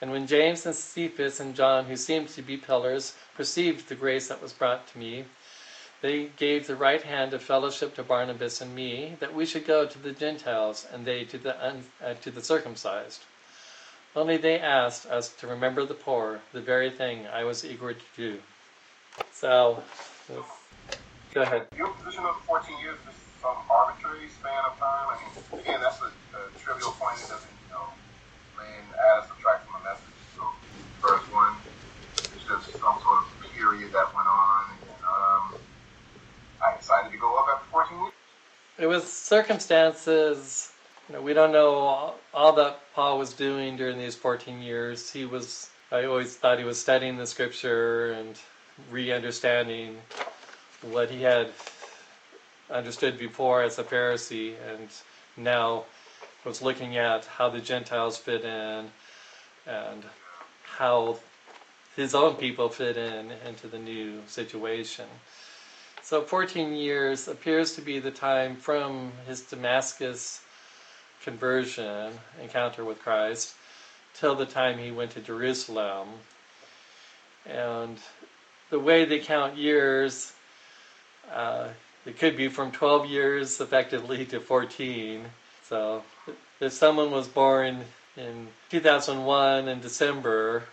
And 0.00 0.10
when 0.10 0.26
James 0.26 0.64
and 0.64 0.74
Cephas 0.74 1.40
and 1.40 1.54
John, 1.54 1.84
who 1.84 1.96
seemed 1.96 2.28
to 2.30 2.42
be 2.42 2.56
pillars, 2.56 3.14
perceived 3.34 3.88
the 3.88 3.94
grace 3.94 4.28
that 4.28 4.40
was 4.40 4.52
brought 4.52 4.86
to 4.88 4.98
me, 4.98 5.24
they 6.00 6.30
gave 6.36 6.66
the 6.66 6.76
right 6.76 7.02
hand 7.02 7.34
of 7.34 7.42
fellowship 7.42 7.94
to 7.96 8.02
Barnabas 8.02 8.62
and 8.62 8.74
me, 8.74 9.16
that 9.20 9.34
we 9.34 9.44
should 9.44 9.66
go 9.66 9.84
to 9.84 9.98
the 9.98 10.12
Gentiles 10.12 10.86
and 10.92 11.04
they 11.04 11.24
to 11.24 11.36
the 11.36 11.66
un, 11.66 11.84
uh, 12.02 12.14
to 12.14 12.30
the 12.30 12.42
circumcised. 12.42 13.24
Only 14.16 14.38
they 14.38 14.58
asked 14.58 15.06
us 15.06 15.28
to 15.34 15.46
remember 15.46 15.84
the 15.84 15.94
poor, 15.94 16.40
the 16.52 16.60
very 16.62 16.90
thing 16.90 17.26
I 17.26 17.44
was 17.44 17.64
eager 17.64 17.92
to 17.92 18.04
do. 18.16 18.38
So, 19.32 19.82
go 21.34 21.42
ahead. 21.42 21.68
Your 21.76 21.88
position 21.88 22.24
of 22.24 22.36
14 22.46 22.78
years 22.80 22.98
is 23.08 23.14
some 23.42 23.56
arbitrary 23.68 24.28
span 24.28 24.64
of 24.64 24.78
time. 24.78 25.06
I 25.10 25.16
mean, 25.20 25.60
again, 25.60 25.80
that's 25.80 26.00
a, 26.00 26.10
a 26.36 26.58
trivial 26.58 26.92
point. 26.92 27.18
It 27.18 27.28
doesn't, 27.28 27.50
you 27.68 27.74
know, 27.74 27.86
add 28.58 29.24
or 29.24 29.26
subtract 29.28 29.66
from 29.66 29.80
a 29.80 29.84
message. 29.84 30.18
So, 30.36 30.42
verse 31.00 31.22
one, 31.32 31.54
it's 32.16 32.44
just 32.44 32.72
some 32.72 32.98
sort 33.00 33.22
of 33.22 33.26
period 33.54 33.92
that 33.92 34.14
went 34.14 34.28
on. 34.28 34.64
And, 34.74 34.90
um, 35.06 35.60
I 36.60 36.76
decided 36.76 37.12
to 37.12 37.18
go 37.18 37.36
up 37.36 37.48
after 37.48 37.66
14 37.70 37.98
years. 37.98 38.12
It 38.80 38.86
was 38.86 39.04
circumstances. 39.04 40.72
You 41.06 41.16
know, 41.16 41.22
we 41.22 41.34
don't 41.34 41.52
know 41.52 41.74
all, 41.74 42.18
all 42.32 42.54
that 42.54 42.80
Paul 42.94 43.18
was 43.18 43.34
doing 43.34 43.76
during 43.76 43.98
these 43.98 44.16
14 44.16 44.62
years. 44.62 45.12
He 45.12 45.26
was. 45.26 45.68
I 45.92 46.04
always 46.04 46.34
thought 46.34 46.58
he 46.58 46.64
was 46.64 46.80
studying 46.80 47.18
the 47.18 47.26
scripture 47.26 48.12
and 48.12 48.38
re-understanding 48.90 49.98
what 50.80 51.10
he 51.10 51.20
had 51.20 51.48
understood 52.70 53.18
before 53.18 53.62
as 53.62 53.78
a 53.78 53.84
Pharisee, 53.84 54.54
and 54.72 54.88
now 55.36 55.84
was 56.44 56.62
looking 56.62 56.96
at 56.96 57.26
how 57.26 57.50
the 57.50 57.60
Gentiles 57.60 58.16
fit 58.16 58.44
in 58.44 58.90
and 59.66 60.04
how 60.64 61.18
his 61.96 62.14
own 62.14 62.36
people 62.36 62.70
fit 62.70 62.96
in 62.96 63.30
into 63.46 63.66
the 63.66 63.78
new 63.78 64.22
situation. 64.26 65.06
So 66.10 66.22
14 66.22 66.74
years 66.74 67.28
appears 67.28 67.76
to 67.76 67.82
be 67.82 68.00
the 68.00 68.10
time 68.10 68.56
from 68.56 69.12
his 69.28 69.42
Damascus 69.42 70.40
conversion, 71.22 72.12
encounter 72.42 72.84
with 72.84 72.98
Christ, 72.98 73.54
till 74.14 74.34
the 74.34 74.44
time 74.44 74.76
he 74.76 74.90
went 74.90 75.12
to 75.12 75.20
Jerusalem. 75.20 76.08
And 77.46 77.96
the 78.70 78.80
way 78.80 79.04
they 79.04 79.20
count 79.20 79.56
years, 79.56 80.32
uh, 81.32 81.68
it 82.04 82.18
could 82.18 82.36
be 82.36 82.48
from 82.48 82.72
12 82.72 83.06
years 83.06 83.60
effectively 83.60 84.24
to 84.26 84.40
14. 84.40 85.26
So 85.62 86.02
if 86.58 86.72
someone 86.72 87.12
was 87.12 87.28
born 87.28 87.84
in 88.16 88.48
2001 88.68 89.68
in 89.68 89.80
December, 89.80 90.64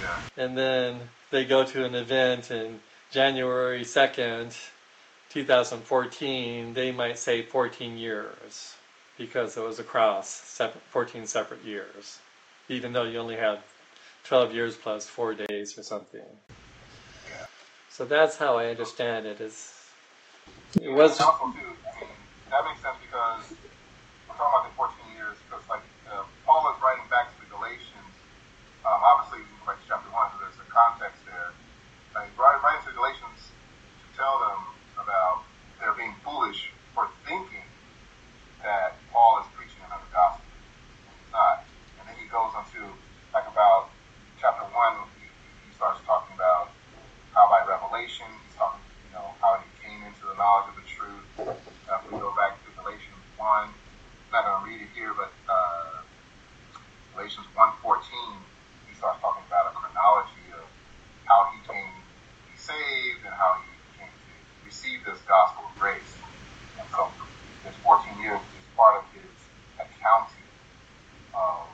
Yeah. 0.00 0.18
and 0.38 0.56
then 0.56 1.10
they 1.30 1.44
go 1.44 1.62
to 1.62 1.84
an 1.84 1.94
event 1.94 2.50
in 2.50 2.80
January 3.10 3.82
2nd, 3.82 4.56
2014, 5.30 6.74
they 6.74 6.92
might 6.92 7.18
say 7.18 7.42
14 7.42 7.96
years 7.96 8.76
because 9.18 9.56
it 9.56 9.62
was 9.62 9.78
across 9.78 10.60
14 10.90 11.26
separate 11.26 11.64
years, 11.64 12.18
even 12.68 12.92
though 12.92 13.04
you 13.04 13.18
only 13.18 13.36
had 13.36 13.60
12 14.24 14.54
years 14.54 14.76
plus 14.76 15.06
four 15.06 15.34
days 15.34 15.78
or 15.78 15.82
something. 15.82 16.26
So 17.96 18.04
that's 18.04 18.36
how 18.36 18.58
I 18.58 18.68
understand 18.68 19.24
it. 19.24 19.40
Is 19.40 19.72
it 20.76 20.92
was 20.92 21.16
also, 21.16 21.48
too, 21.48 21.72
that 22.50 22.60
makes 22.68 22.84
sense 22.84 23.00
because 23.00 23.56
we're 24.28 24.36
talking 24.36 24.52
about 24.52 24.68
the 24.68 24.76
14 24.76 25.16
years, 25.16 25.40
because, 25.48 25.64
like, 25.72 25.80
uh, 26.12 26.28
Paul 26.44 26.68
is 26.74 26.78
writing 26.84 27.08
back 27.08 27.32
to 27.32 27.38
the 27.40 27.48
Galatians, 27.48 28.12
um, 28.84 29.00
in 29.32 29.42
like 29.64 29.80
chapter 29.88 30.12
1, 30.12 30.12
so 30.12 30.36
there's 30.44 30.60
a 30.60 30.68
context 30.68 31.24
there. 31.24 31.56
And 32.14 32.28
he's 32.28 32.36
writing, 32.36 32.60
writing 32.60 32.84
to 32.84 32.92
the 32.92 32.98
Galatians 33.00 33.48
to 33.48 34.06
tell 34.12 34.44
them 34.44 34.60
about 35.00 35.48
their 35.80 35.96
being 35.96 36.12
foolish 36.20 36.68
for 36.92 37.08
thinking 37.24 37.64
that 38.60 39.00
Paul 39.08 39.40
is 39.40 39.48
preaching 39.56 39.80
another 39.88 40.06
gospel. 40.12 40.44
And 41.08 41.16
he's 41.16 41.32
not. 41.32 41.64
And 41.96 42.12
then 42.12 42.16
he 42.20 42.28
goes 42.28 42.52
on 42.52 42.68
to, 42.76 42.92
like, 43.32 43.48
about 43.48 43.88
chapter 44.36 44.68
1, 44.68 45.16
he, 45.16 45.32
he 45.64 45.70
starts 45.72 46.04
talking 46.04 46.36
about 46.36 46.76
how 47.36 47.52
by 47.52 47.60
revelation, 47.68 48.24
he's 48.48 48.56
talking, 48.56 48.80
you 49.04 49.12
know, 49.12 49.28
how 49.44 49.60
he 49.60 49.68
came 49.84 50.00
into 50.08 50.24
the 50.24 50.36
knowledge 50.40 50.72
of 50.72 50.76
the 50.80 50.88
truth. 50.88 51.28
Uh, 51.36 52.00
if 52.00 52.08
we 52.08 52.16
go 52.16 52.32
back 52.32 52.56
to 52.64 52.68
Galatians 52.80 53.20
1, 53.36 53.44
I'm 53.44 54.32
not 54.32 54.48
going 54.48 54.56
to 54.56 54.64
read 54.64 54.80
it 54.80 54.90
here, 54.96 55.12
but 55.12 55.28
uh, 55.44 56.00
Galatians 57.12 57.44
1.14, 57.52 57.84
he 58.88 58.92
starts 58.96 59.20
talking 59.20 59.44
about 59.44 59.68
a 59.68 59.72
chronology 59.76 60.48
of 60.56 60.64
how 61.28 61.52
he 61.52 61.60
came 61.68 61.92
to 61.92 62.40
be 62.48 62.56
saved 62.56 63.20
and 63.28 63.36
how 63.36 63.60
he 63.60 64.00
came 64.00 64.08
to 64.08 64.32
receive 64.64 65.04
this 65.04 65.20
gospel 65.28 65.68
of 65.68 65.76
grace. 65.76 66.16
And 66.80 66.88
so 66.88 67.12
this 67.68 67.76
14 67.84 68.16
years 68.16 68.40
is 68.56 68.64
part 68.72 68.96
of 68.96 69.04
his 69.12 69.28
accounting 69.76 70.48
of 71.36 71.68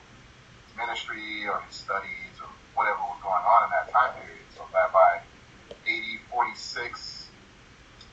his 0.67 0.75
ministry 0.75 1.47
or 1.47 1.63
his 1.71 1.79
studies 1.79 2.35
or 2.43 2.51
whatever 2.75 2.99
was 3.07 3.23
going 3.23 3.47
on 3.47 3.61
in 3.67 3.71
that 3.71 3.95
time 3.95 4.19
period. 4.19 4.43
So 4.59 4.67
that 4.75 4.91
by 4.91 5.23
AD, 5.87 6.09
46, 6.31 7.29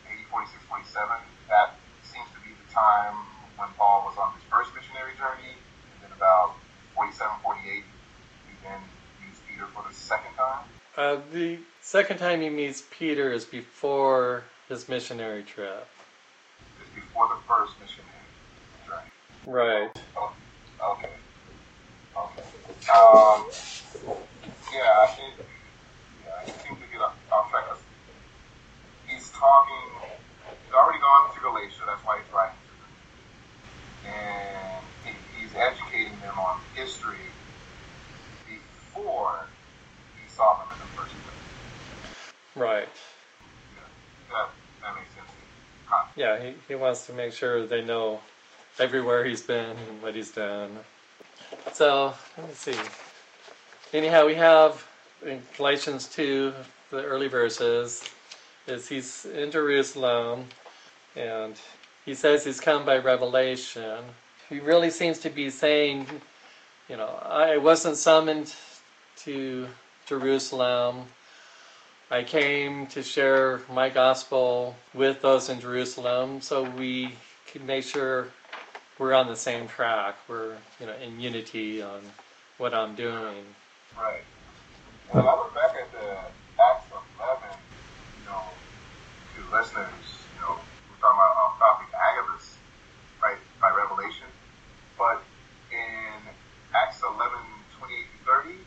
AD, 0.09 0.21
46, 0.29 0.65
47, 0.65 1.09
that 1.49 1.77
seems 2.01 2.25
to 2.33 2.39
be 2.41 2.51
the 2.57 2.67
time 2.73 3.15
when 3.57 3.69
Paul 3.77 4.09
was 4.09 4.17
on 4.17 4.33
his 4.33 4.43
first 4.49 4.73
missionary 4.73 5.13
journey. 5.19 5.53
And 5.53 5.97
then 6.01 6.11
about 6.15 6.57
47, 6.95 7.29
48, 7.43 7.83
he 7.85 8.53
then 8.65 8.81
meets 9.21 9.39
Peter 9.45 9.67
for 9.71 9.85
the 9.87 9.93
second 9.93 10.33
time. 10.35 10.65
Uh, 11.09 11.19
the 11.33 11.57
second 11.81 12.17
time 12.17 12.41
he 12.41 12.49
meets 12.49 12.83
Peter 12.91 13.31
is 13.31 13.45
before 13.45 14.43
his 14.67 14.87
missionary 14.87 15.43
trip. 15.43 15.87
It's 16.81 16.93
before 16.95 17.27
the 17.27 17.39
first 17.47 17.73
missionary 17.81 18.29
journey. 18.85 19.09
Right. 19.45 19.91
Oh, 20.17 20.31
okay. 20.93 21.09
Okay. 22.17 22.41
Um, 22.93 23.45
yeah, 24.73 25.01
I 25.01 25.07
think, 25.17 25.33
yeah, 25.37 26.45
he 26.45 26.51
seems 26.51 26.79
to 26.79 26.87
get 26.91 27.01
off, 27.01 27.15
off 27.31 27.49
track. 27.49 27.65
He's 29.07 29.29
talking, 29.31 29.89
he's 30.65 30.73
already 30.73 30.99
gone 30.99 31.33
to 31.33 31.39
Galatia, 31.41 31.81
that's 31.87 32.05
why 32.05 32.21
he's 32.21 32.31
writing. 32.33 32.55
And 34.05 34.85
he, 35.03 35.41
he's 35.41 35.53
educating 35.55 36.19
them 36.19 36.37
on 36.37 36.59
history 36.75 37.33
before 38.45 39.49
he 40.15 40.29
saw 40.29 40.59
them 40.61 40.69
in 40.73 40.79
the 40.79 40.91
first 40.95 41.15
place. 41.25 41.35
Right. 42.59 42.87
Yeah, 43.75 43.81
that, 44.31 44.49
that 44.81 44.95
makes 44.95 45.13
sense. 45.13 45.29
Yeah, 46.15 46.41
he, 46.41 46.55
he 46.67 46.75
wants 46.75 47.05
to 47.07 47.13
make 47.13 47.33
sure 47.33 47.65
they 47.65 47.83
know 47.83 48.19
everywhere 48.79 49.25
he's 49.25 49.41
been 49.41 49.75
and 49.77 50.01
what 50.01 50.15
he's 50.15 50.31
done. 50.31 50.77
So, 51.73 52.13
let 52.37 52.47
me 52.47 52.53
see. 52.53 52.75
Anyhow, 53.93 54.25
we 54.25 54.35
have 54.35 54.85
in 55.25 55.41
Galatians 55.57 56.07
2, 56.07 56.53
the 56.91 57.03
early 57.03 57.27
verses, 57.27 58.03
is 58.67 58.87
he's 58.87 59.25
in 59.25 59.51
Jerusalem 59.51 60.45
and 61.15 61.55
he 62.05 62.15
says 62.15 62.45
he's 62.45 62.59
come 62.59 62.85
by 62.85 62.97
revelation. 62.97 64.03
He 64.49 64.59
really 64.59 64.89
seems 64.89 65.19
to 65.19 65.29
be 65.29 65.49
saying, 65.49 66.07
you 66.87 66.97
know, 66.97 67.19
I 67.23 67.57
wasn't 67.57 67.97
summoned 67.97 68.53
to 69.17 69.67
Jerusalem. 70.05 71.05
I 72.11 72.23
came 72.23 72.87
to 72.87 73.03
share 73.03 73.61
my 73.71 73.89
gospel 73.89 74.75
with 74.93 75.21
those 75.21 75.49
in 75.49 75.59
Jerusalem 75.59 76.41
so 76.41 76.63
we 76.63 77.13
can 77.45 77.65
make 77.65 77.83
sure 77.83 78.27
we're 78.99 79.13
on 79.13 79.27
the 79.27 79.35
same 79.35 79.67
track. 79.67 80.15
We're, 80.27 80.55
you 80.79 80.85
know, 80.85 80.95
in 81.01 81.19
unity 81.19 81.81
on 81.81 82.01
what 82.57 82.73
I'm 82.73 82.95
doing. 82.95 83.45
Right. 83.97 84.21
When 85.09 85.25
I 85.25 85.33
look 85.33 85.55
back 85.55 85.73
at 85.73 85.91
the 85.91 86.05
Acts 86.59 86.91
of 86.91 87.01
11, 87.17 87.49
you 88.19 88.25
know, 88.27 88.43
to 89.33 89.39
listeners, 89.55 90.05
you 90.35 90.41
know, 90.43 90.59
we're 90.59 90.99
talking 90.99 91.17
about 91.17 91.33
off 91.39 91.57
topic 91.57 91.87
Agabus, 91.95 92.59
right, 93.23 93.39
by 93.63 93.71
revelation. 93.71 94.27
But 94.99 95.23
in 95.71 96.19
Acts 96.75 97.01
11, 97.01 97.15
28 97.79 98.05
to 98.05 98.19
30, 98.27 98.59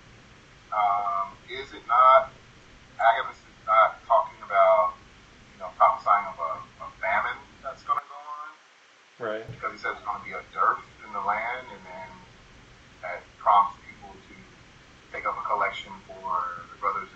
um, 0.73 1.37
is 1.53 1.69
it 1.77 1.85
not, 1.85 2.33
Agabus 2.97 3.37
is 3.37 3.61
not 3.69 4.01
talking 4.09 4.41
about, 4.41 4.97
you 5.53 5.61
know, 5.61 5.69
prophesying 5.77 6.27
of 6.33 6.41
a, 6.41 6.53
a 6.83 6.89
famine 6.99 7.39
that's 7.61 7.85
going 7.85 8.01
to 8.01 8.09
go 8.09 8.17
on? 8.17 8.51
Right. 9.23 9.47
because 9.53 9.71
he 9.71 9.79
says 9.79 9.95
there's 9.95 10.09
going 10.09 10.19
to 10.19 10.27
be 10.27 10.35
a 10.35 10.43
dearth 10.51 10.83
in 11.07 11.13
the 11.13 11.23
land, 11.23 11.71
and 11.71 11.83
then 11.87 12.11
that 13.07 13.23
prompts 13.39 13.79
people 13.87 14.11
to 14.11 14.35
take 15.15 15.29
up 15.29 15.39
a 15.39 15.45
collection 15.47 15.93
for 16.09 16.67
the 16.73 16.77
brothers 16.81 17.13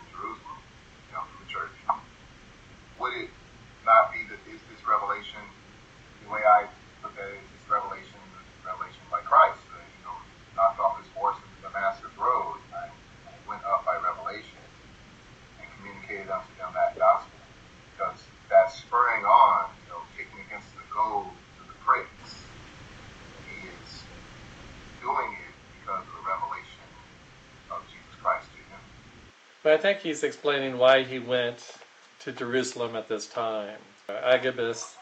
But 29.67 29.75
I 29.75 29.79
think 29.79 29.99
he's 29.99 30.23
explaining 30.23 30.79
why 30.79 31.03
he 31.03 31.19
went 31.19 31.73
to 32.21 32.31
Jerusalem 32.31 32.95
at 32.95 33.09
this 33.09 33.27
time. 33.27 33.75
Agabus, 34.09 34.95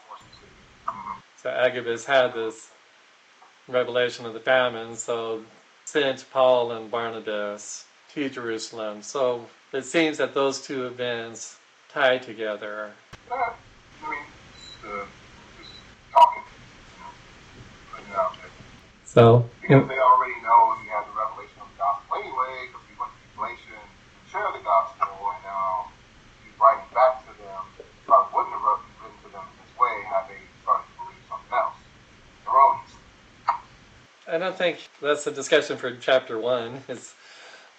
so 1.37 1.51
Agabus 1.51 2.03
had 2.03 2.33
this 2.33 2.71
revelation 3.67 4.25
of 4.25 4.33
the 4.33 4.39
famine, 4.39 4.95
so 4.95 5.43
sent 5.85 6.25
Paul 6.31 6.71
and 6.71 6.89
Barnabas 6.89 7.85
to 8.15 8.27
Jerusalem. 8.27 9.03
So 9.03 9.45
it 9.71 9.85
seems 9.85 10.17
that 10.17 10.33
those 10.33 10.59
two 10.59 10.87
events 10.87 11.59
tie 11.89 12.17
together. 12.17 12.91
Uh, 13.31 13.35
I 13.35 14.09
mean, 14.09 14.19
uh, 14.83 15.05
talking. 16.11 16.41
So, 19.05 19.47
Because 19.61 19.87
they 19.87 19.99
already 19.99 20.41
know 20.41 20.75
he 20.81 20.89
had 20.89 21.05
the 21.05 21.13
revelation 21.15 21.61
of 21.61 21.69
the 21.69 21.77
gospel 21.77 22.17
anyway, 22.17 22.65
because 22.65 22.81
he 22.89 22.97
went 22.99 23.11
to 23.13 23.37
Galatians 23.37 23.93
and 24.19 24.27
shared 24.35 24.51
the 24.51 24.63
gospel, 24.67 25.07
and 25.31 25.43
now 25.47 25.87
he's 26.43 26.51
writing 26.59 26.83
back 26.91 27.23
to 27.23 27.31
them. 27.39 27.63
Probably 28.03 28.27
wouldn't 28.35 28.51
have 28.59 28.63
written 28.67 28.91
written 28.99 29.17
to 29.23 29.29
them 29.31 29.47
this 29.55 29.71
way 29.79 30.03
had 30.11 30.27
they 30.27 30.43
started 30.67 30.83
to 30.83 30.93
believe 30.99 31.23
something 31.31 31.55
else. 31.55 31.79
Erroneous. 32.43 32.91
I 34.27 34.37
don't 34.37 34.44
think 34.55 34.89
that's 35.01 35.27
a 35.27 35.31
discussion 35.31 35.77
for 35.77 35.95
chapter 35.95 36.39
one. 36.39 36.81
It's 36.87 37.13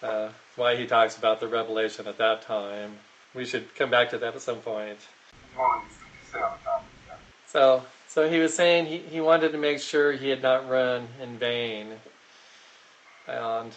uh, 0.02 0.28
why 0.56 0.76
he 0.76 0.86
talks 0.86 1.16
about 1.16 1.40
the 1.40 1.48
revelation 1.48 2.06
at 2.06 2.18
that 2.18 2.42
time. 2.42 2.98
We 3.34 3.44
should 3.44 3.74
come 3.74 3.90
back 3.90 4.10
to 4.10 4.18
that 4.18 4.34
at 4.34 4.40
some 4.40 4.58
point. 4.58 4.98
Yeah. 6.34 7.14
So, 7.46 7.84
so 8.08 8.28
he 8.28 8.38
was 8.38 8.54
saying 8.54 8.86
he, 8.86 8.98
he 8.98 9.20
wanted 9.20 9.52
to 9.52 9.58
make 9.58 9.80
sure 9.80 10.12
he 10.12 10.28
had 10.28 10.42
not 10.42 10.68
run 10.68 11.08
in 11.22 11.38
vain. 11.38 11.88
And 13.26 13.72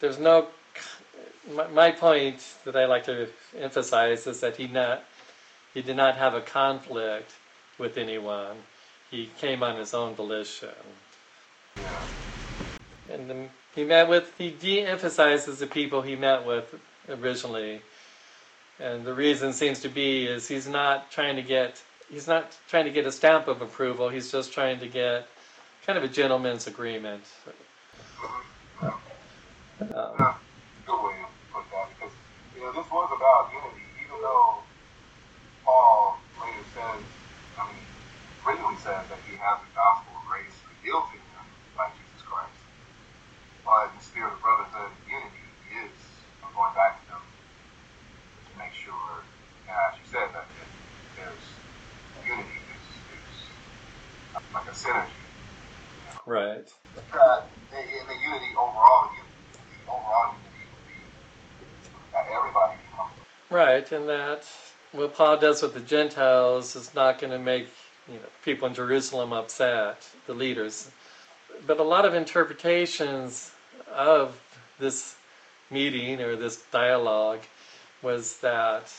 there's 0.00 0.18
no. 0.18 0.48
My, 1.54 1.66
my 1.68 1.90
point 1.90 2.44
that 2.64 2.76
I 2.76 2.84
like 2.86 3.04
to 3.04 3.28
emphasize 3.58 4.26
is 4.26 4.40
that 4.40 4.56
he 4.56 4.66
not 4.66 5.04
he 5.74 5.82
did 5.82 5.96
not 5.96 6.16
have 6.16 6.34
a 6.34 6.40
conflict 6.40 7.32
with 7.78 7.96
anyone. 7.96 8.56
He 9.10 9.30
came 9.38 9.62
on 9.62 9.76
his 9.76 9.94
own 9.94 10.14
volition. 10.14 10.68
And 13.18 13.28
the, 13.28 13.48
he 13.74 13.84
met 13.84 14.08
with, 14.08 14.32
he 14.38 14.50
de 14.50 14.82
emphasizes 14.82 15.58
the 15.58 15.66
people 15.66 16.02
he 16.02 16.16
met 16.16 16.46
with 16.46 16.74
originally. 17.08 17.82
And 18.80 19.04
the 19.04 19.12
reason 19.12 19.52
seems 19.52 19.80
to 19.80 19.88
be 19.88 20.26
is 20.26 20.48
he's 20.48 20.68
not 20.68 21.10
trying 21.10 21.36
to 21.36 21.42
get, 21.42 21.82
he's 22.10 22.28
not 22.28 22.56
trying 22.68 22.84
to 22.84 22.92
get 22.92 23.06
a 23.06 23.12
stamp 23.12 23.48
of 23.48 23.60
approval, 23.60 24.08
he's 24.08 24.30
just 24.30 24.52
trying 24.52 24.78
to 24.80 24.88
get 24.88 25.28
kind 25.84 25.98
of 25.98 26.04
a 26.04 26.08
gentleman's 26.08 26.66
agreement. 26.66 27.24
Um, 29.80 30.34
says, 36.78 37.02
I 37.58 37.66
mean, 37.74 38.76
says 38.78 39.02
that 39.10 39.18
he 39.26 39.34
has 39.34 39.58
the 39.58 39.72
gospel 39.74 40.14
of 40.14 40.22
grace 40.30 40.54
revealed 40.70 41.10
to 41.10 41.18
him 41.18 41.44
by 41.74 41.90
Jesus 41.98 42.22
Christ. 42.22 42.62
But 43.66 43.90
in 43.90 43.98
the 43.98 44.04
spirit 44.04 44.30
of 44.30 44.38
brotherhood 44.38 44.94
and 44.94 45.04
unity, 45.10 45.42
he 45.66 45.82
is 45.82 45.98
going 46.54 46.74
back 46.78 47.02
to 47.02 47.04
them 47.10 47.24
to 47.26 48.52
make 48.54 48.70
sure, 48.78 49.26
yeah, 49.66 49.90
as 49.90 49.98
you 49.98 50.06
said, 50.06 50.30
that, 50.30 50.46
that 50.46 50.70
there's 51.18 51.46
unity, 52.22 52.58
there's, 52.70 52.88
there's 53.10 53.38
like 54.54 54.70
a 54.70 54.76
synergy. 54.78 55.18
right. 56.22 56.68
Uh, 57.10 57.42
and 57.74 57.82
and 57.82 58.06
the 58.06 58.18
unity 58.22 58.50
overall, 58.54 59.10
the, 59.10 59.26
the 59.26 59.78
overall 59.90 60.38
unity 60.38 60.64
would 60.70 60.86
be 60.86 60.98
that 62.14 62.24
everybody 62.30 62.78
becomes 62.86 63.18
Right, 63.58 63.90
and 63.90 64.08
that 64.08 64.46
what 64.92 65.16
Paul 65.16 65.36
does 65.36 65.62
with 65.62 65.74
the 65.74 65.80
Gentiles 65.80 66.76
is 66.76 66.94
not 66.94 67.18
going 67.18 67.32
to 67.32 67.40
make 67.40 67.66
you 68.06 68.14
know 68.14 68.28
people 68.44 68.68
in 68.68 68.74
Jerusalem 68.74 69.32
upset, 69.32 70.08
the 70.28 70.32
leaders. 70.32 70.92
But 71.66 71.80
a 71.80 71.82
lot 71.82 72.04
of 72.04 72.14
interpretations 72.14 73.50
of 73.92 74.40
this 74.78 75.16
meeting 75.72 76.20
or 76.20 76.36
this 76.36 76.58
dialogue 76.70 77.40
was 78.00 78.36
that 78.36 78.94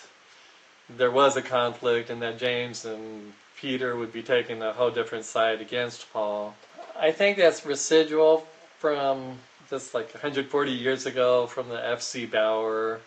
there 0.89 1.11
was 1.11 1.37
a 1.37 1.41
conflict 1.41 2.09
and 2.09 2.21
that 2.21 2.37
James 2.37 2.83
and 2.83 3.31
Peter 3.55 3.95
would 3.95 4.11
be 4.11 4.21
taking 4.21 4.61
a 4.61 4.73
whole 4.73 4.91
different 4.91 5.23
side 5.23 5.61
against 5.61 6.11
Paul. 6.11 6.53
I 6.99 7.13
think 7.13 7.37
that's 7.37 7.65
residual 7.65 8.45
from 8.77 9.39
just 9.69 9.93
like 9.93 10.13
140 10.13 10.69
years 10.69 11.05
ago 11.05 11.47
from 11.47 11.69
the 11.69 11.81
F.C. 11.91 12.25
Baur 12.25 12.99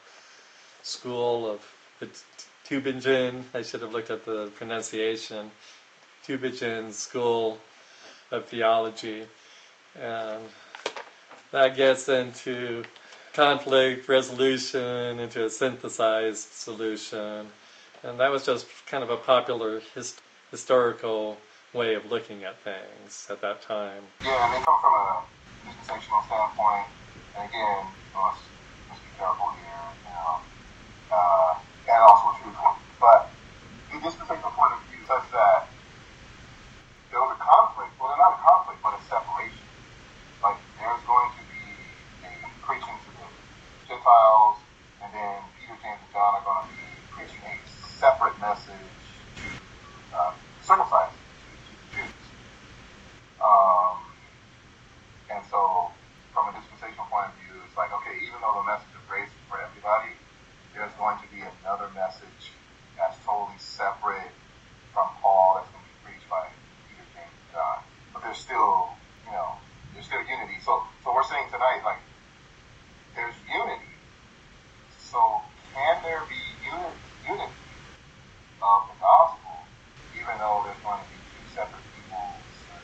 school 0.82 1.50
of 1.50 1.60
Tübingen. 2.68 3.44
I 3.54 3.62
should 3.62 3.82
have 3.82 3.92
looked 3.92 4.10
at 4.10 4.24
the 4.24 4.48
pronunciation. 4.56 5.50
Tübingen 6.26 6.92
School 6.92 7.58
of 8.30 8.46
Theology. 8.46 9.26
And 10.00 10.42
that 11.50 11.76
gets 11.76 12.08
into 12.08 12.84
conflict 13.32 14.08
resolution, 14.08 15.18
into 15.18 15.44
a 15.44 15.50
synthesized 15.50 16.52
solution. 16.52 17.46
And 18.02 18.18
that 18.18 18.30
was 18.30 18.44
just 18.44 18.66
kind 18.86 19.02
of 19.02 19.10
a 19.10 19.16
popular 19.16 19.80
his- 19.94 20.16
historical 20.50 21.36
way 21.72 21.94
of 21.94 22.10
looking 22.10 22.44
at 22.44 22.58
things 22.60 23.26
at 23.30 23.40
that 23.40 23.62
time. 23.62 24.02
Yeah, 24.24 24.44
and 24.44 24.54
they 24.54 24.64
come 24.64 24.76
from 24.80 24.94
a 24.94 25.24
dispensational 25.64 26.22
standpoint. 26.26 26.86
And 27.36 27.48
again, 27.48 27.86
you 28.12 28.20
let's, 28.20 28.38
let's 28.90 29.00
be 29.00 29.08
careful 29.16 29.48
here, 29.56 29.84
you 30.04 30.10
know, 30.12 30.40
uh, 31.12 31.52
and 31.92 32.00
also 32.08 32.32
truthful. 32.40 32.72
But 33.00 33.36
the 33.92 34.00
dispensational 34.00 34.52
point 34.56 34.72
of 34.80 34.80
view 34.88 35.04
such 35.04 35.28
that 35.36 35.76
there 37.12 37.20
was 37.20 37.36
a 37.36 37.40
conflict. 37.40 37.92
Well, 38.00 38.16
not 38.16 38.40
a 38.40 38.42
conflict, 38.42 38.80
but 38.80 38.96
a 38.96 39.02
separation. 39.04 39.68
Like 40.42 40.58
there's 40.80 41.04
going 41.04 41.30
to 41.38 41.42
be 41.46 41.64
a 42.24 42.32
preaching 42.64 42.96
to 43.06 43.10
the 43.12 43.28
Gentiles, 43.86 44.58
and 45.02 45.10
then 45.14 45.38
Peter, 45.58 45.76
James, 45.82 46.00
and 46.02 46.10
John 46.14 46.32
are 46.40 46.44
going 46.46 46.64
to 46.66 46.70
be 46.72 46.82
preaching 47.12 47.42
a 47.44 47.56
separate 47.66 48.38
message 48.40 49.04
to 49.42 49.48
uh, 50.14 50.32
circumcised, 50.62 51.18
to, 51.44 51.48
to 51.52 51.72
the 51.76 51.86
Jews. 51.92 52.24
Um, 53.42 53.98
and 55.30 55.42
so, 55.46 55.92
from 56.34 56.50
a 56.50 56.52
dispensational 56.56 57.06
point 57.10 57.32
of 57.32 57.36
view, 57.42 57.54
it's 57.66 57.76
like, 57.76 57.90
okay, 58.02 58.16
even 58.24 58.40
though 58.42 58.62
the 58.62 58.66
message 58.68 58.92
of 58.94 59.02
grace 59.10 59.30
is 59.30 59.42
for 59.50 59.58
everybody, 59.60 60.14
there's 60.74 60.94
going 60.96 61.18
to 61.20 61.28
be 61.30 61.42
another 61.42 61.90
message 61.92 62.56
that's 62.96 63.18
totally 63.26 63.58
separate 63.58 64.32
from 64.94 65.08
Paul 65.20 65.58
that's 65.60 65.70
going 65.72 65.84
to 65.84 65.90
be 65.90 65.98
preached 66.04 66.28
by 66.30 66.44
Peter, 66.88 67.04
James, 67.12 67.34
and 67.34 67.48
John. 67.52 67.78
But 68.14 68.22
there's 68.24 68.40
still, 68.40 68.96
you 69.26 69.32
know, 69.32 69.60
there's 69.92 70.06
still 70.06 70.22
unity. 70.24 70.60
So, 70.64 70.84
so 71.04 71.12
we're 71.14 71.26
saying 71.26 71.48
tonight, 71.50 71.82
like, 71.84 72.02
there's 73.16 73.36
unity. 73.48 73.94
So, 74.88 75.20
can 75.74 76.02
there 76.02 76.24
be 76.28 76.40
uni- 76.64 77.02
unity 77.24 77.72
of 78.62 78.80
the 78.92 78.96
gospel, 79.00 79.68
even 80.16 80.38
though 80.40 80.64
there's 80.64 80.80
going 80.84 81.04
to 81.04 81.10
be 81.12 81.20
two 81.32 81.44
separate 81.48 81.84
peoples, 81.92 82.68
uh, 82.72 82.80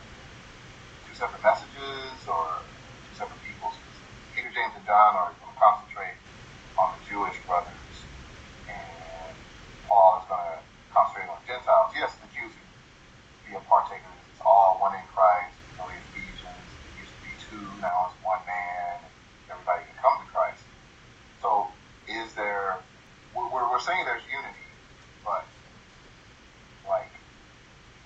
two 1.09 1.15
separate 1.17 1.43
messages, 1.45 2.27
or 2.29 2.69
two 3.09 3.15
separate 3.17 3.41
peoples? 3.45 3.81
Peter, 4.37 4.53
James, 4.53 4.77
and 4.77 4.87
John 4.87 5.17
are 5.17 5.33
going 5.41 5.53
to 5.53 5.61
concentrate 5.61 6.21
on 6.79 6.99
the 6.99 7.03
Jewish 7.07 7.39
brothers, 7.49 8.07
and 8.69 9.37
Paul 9.89 10.21
is 10.23 10.27
going 10.29 10.45
to 10.45 10.59
concentrate 10.93 11.29
on 11.33 11.41
Gentiles. 11.49 11.91
Yes, 11.97 12.17
the 12.21 12.29
Jews 12.31 12.53
can 12.55 12.69
be 13.49 13.53
a 13.57 13.63
partaker. 13.67 14.13
It's 14.31 14.43
all 14.45 14.79
one 14.81 14.95
in 14.95 15.07
Christ. 15.11 15.59
You 15.73 15.77
know, 15.81 15.89
the 15.91 15.99
Ephesians, 16.13 16.77
it 16.85 16.93
used 16.99 17.15
to 17.17 17.21
be 17.25 17.33
two, 17.39 17.79
now 17.81 18.11
it's 18.11 18.17
one 18.23 18.43
man. 18.47 19.09
Everybody 19.51 19.87
can 19.89 19.97
come 19.99 20.17
to 20.23 20.29
Christ. 20.31 20.65
So, 21.41 21.73
is 22.09 22.35
there? 22.35 22.83
We're, 23.35 23.49
we're 23.51 23.67
we're 23.71 23.83
saying 23.83 24.03
there's 24.05 24.27
unity, 24.27 24.69
but 25.23 25.47
like, 26.87 27.15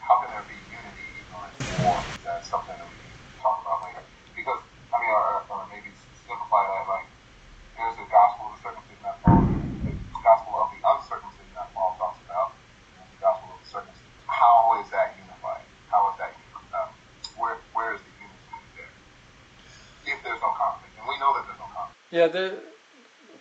how 0.00 0.20
can 0.22 0.30
there 0.36 0.46
be 0.46 0.58
unity 0.68 1.06
even 1.18 1.38
in 1.56 1.66
war? 1.80 2.04
That's 2.24 2.46
something 2.50 2.76
that 2.76 2.88
we 2.88 2.96
can 3.00 3.12
talk 3.40 3.64
about 3.64 3.82
later. 3.88 4.04
Because 4.36 4.60
I 4.92 4.96
mean, 5.00 5.12
or, 5.12 5.48
or 5.48 5.60
maybe 5.72 5.90
simplify 5.96 6.62
that 6.68 6.84
like, 6.90 7.08
there's 7.78 7.96
the 7.96 8.08
gospel 8.12 8.52
of 8.52 8.58
the 8.58 8.62
circumcision 8.62 9.02
that 9.06 9.18
Paul, 9.24 9.40
the 9.88 9.94
gospel 10.22 10.52
of 10.60 10.68
the 10.74 10.80
uncircumcision 10.84 11.54
that 11.56 11.72
Paul 11.72 11.96
talks 11.96 12.20
about, 12.26 12.60
and 13.00 13.06
the 13.08 13.20
gospel 13.22 13.56
of 13.56 13.58
the 13.64 13.68
circumcision. 13.70 14.12
How 14.28 14.76
is 14.82 14.88
that 14.92 15.16
unified? 15.16 15.66
How 15.88 16.10
is 16.12 16.16
that? 16.20 16.32
Uh, 16.74 16.90
where 17.40 17.62
where 17.72 17.96
is 17.96 18.02
the 18.04 18.12
unity 18.20 18.48
there? 18.76 18.94
If 20.14 20.18
there's 20.26 20.42
no 20.42 20.52
conflict, 20.58 20.94
and 21.00 21.06
we 21.08 21.16
know 21.22 21.32
that 21.38 21.46
there's 21.48 21.60
no 21.62 21.70
conflict. 21.72 22.01
Yeah, 22.12 22.26
there, 22.28 22.58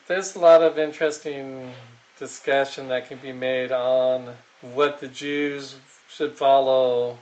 there's 0.07 0.33
a 0.37 0.39
lot 0.39 0.63
of 0.63 0.79
interesting 0.79 1.73
discussion 2.17 2.87
that 2.87 3.09
can 3.09 3.17
be 3.17 3.33
made 3.33 3.73
on 3.73 4.33
what 4.61 5.01
the 5.01 5.09
Jews 5.09 5.75
should 6.07 6.37
follow, 6.37 7.19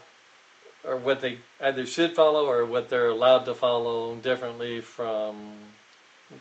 or 0.85 0.97
what 0.97 1.21
they 1.21 1.39
either 1.59 1.87
should 1.87 2.13
follow, 2.13 2.45
or 2.45 2.67
what 2.67 2.87
they're 2.87 3.09
allowed 3.09 3.45
to 3.45 3.55
follow 3.55 4.13
differently 4.17 4.79
from 4.79 5.57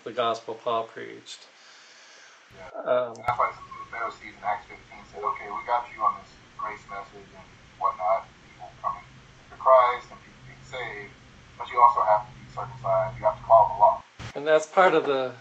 the 0.04 0.12
gospel 0.12 0.52
Paul 0.52 0.84
preached. 0.84 1.46
Yeah. 2.52 2.68
Um, 2.92 3.14
that's 3.16 3.38
why 3.38 3.50
the 3.56 3.90
Pharisees 3.90 4.36
in 4.36 4.44
Acts 4.44 4.66
15 4.68 4.76
said, 5.10 5.24
okay, 5.24 5.48
we 5.48 5.64
got 5.64 5.88
you 5.96 6.04
on 6.04 6.20
this 6.20 6.36
grace 6.58 6.84
message 6.92 7.32
and 7.32 7.48
whatnot, 7.80 8.28
people 8.44 8.68
coming 8.84 9.08
to 9.48 9.56
Christ 9.56 10.12
and 10.12 10.20
people 10.20 10.44
being 10.44 10.64
saved, 10.68 11.16
but 11.56 11.64
you 11.72 11.80
also 11.80 12.04
have 12.04 12.28
to 12.28 12.32
be 12.36 12.44
circumcised. 12.52 13.16
You 13.16 13.24
have 13.24 13.40
to 13.40 13.46
follow 13.48 13.72
the 13.72 13.80
law. 13.80 14.04
And 14.38 14.46
that's 14.46 14.66
part 14.66 14.94
of 14.94 15.04
the 15.04 15.32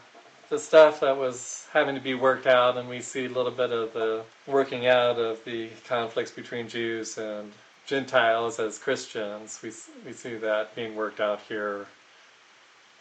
the 0.49 0.57
stuff 0.57 1.01
that 1.01 1.15
was 1.15 1.67
having 1.73 1.93
to 1.93 2.01
be 2.01 2.15
worked 2.15 2.47
out, 2.47 2.77
and 2.77 2.87
we 2.89 3.01
see 3.01 3.25
a 3.25 3.29
little 3.29 3.51
bit 3.51 3.71
of 3.71 3.93
the 3.93 4.23
working 4.47 4.87
out 4.87 5.19
of 5.19 5.43
the 5.43 5.69
conflicts 5.85 6.31
between 6.31 6.67
Jews 6.67 7.17
and 7.17 7.51
Gentiles 7.85 8.59
as 8.59 8.79
Christians. 8.79 9.59
We 9.61 9.71
we 10.05 10.13
see 10.13 10.35
that 10.37 10.73
being 10.73 10.95
worked 10.95 11.19
out 11.19 11.41
here 11.47 11.85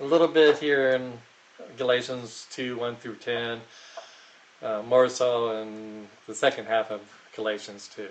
a 0.01 0.05
little 0.05 0.29
bit 0.29 0.59
here 0.59 0.91
in 0.91 1.13
Galatians 1.79 2.47
two 2.51 2.77
one 2.77 2.97
through 2.97 3.17
ten, 3.17 3.61
uh, 4.63 4.83
more 4.87 5.09
so 5.09 5.63
in 5.63 6.07
the 6.27 6.35
second 6.35 6.67
half 6.67 6.91
of 6.91 7.01
Galatians 7.35 7.89
two. 7.89 8.11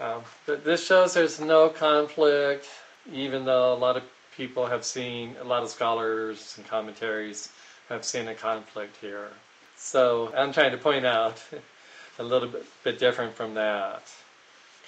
Um, 0.00 0.22
but 0.44 0.64
this 0.64 0.86
shows 0.86 1.14
there's 1.14 1.40
no 1.40 1.70
conflict, 1.70 2.66
even 3.10 3.46
though 3.46 3.72
a 3.72 3.78
lot 3.86 3.96
of 3.96 4.02
people 4.40 4.64
have 4.64 4.86
seen, 4.86 5.36
a 5.42 5.44
lot 5.44 5.62
of 5.62 5.68
scholars 5.68 6.54
and 6.56 6.66
commentaries 6.66 7.50
have 7.90 8.02
seen 8.06 8.26
a 8.26 8.34
conflict 8.34 8.96
here. 8.98 9.28
So 9.76 10.32
I'm 10.34 10.50
trying 10.50 10.70
to 10.70 10.78
point 10.78 11.04
out 11.04 11.42
a 12.18 12.22
little 12.22 12.48
bit, 12.48 12.64
bit 12.82 12.98
different 12.98 13.34
from 13.34 13.52
that 13.52 14.02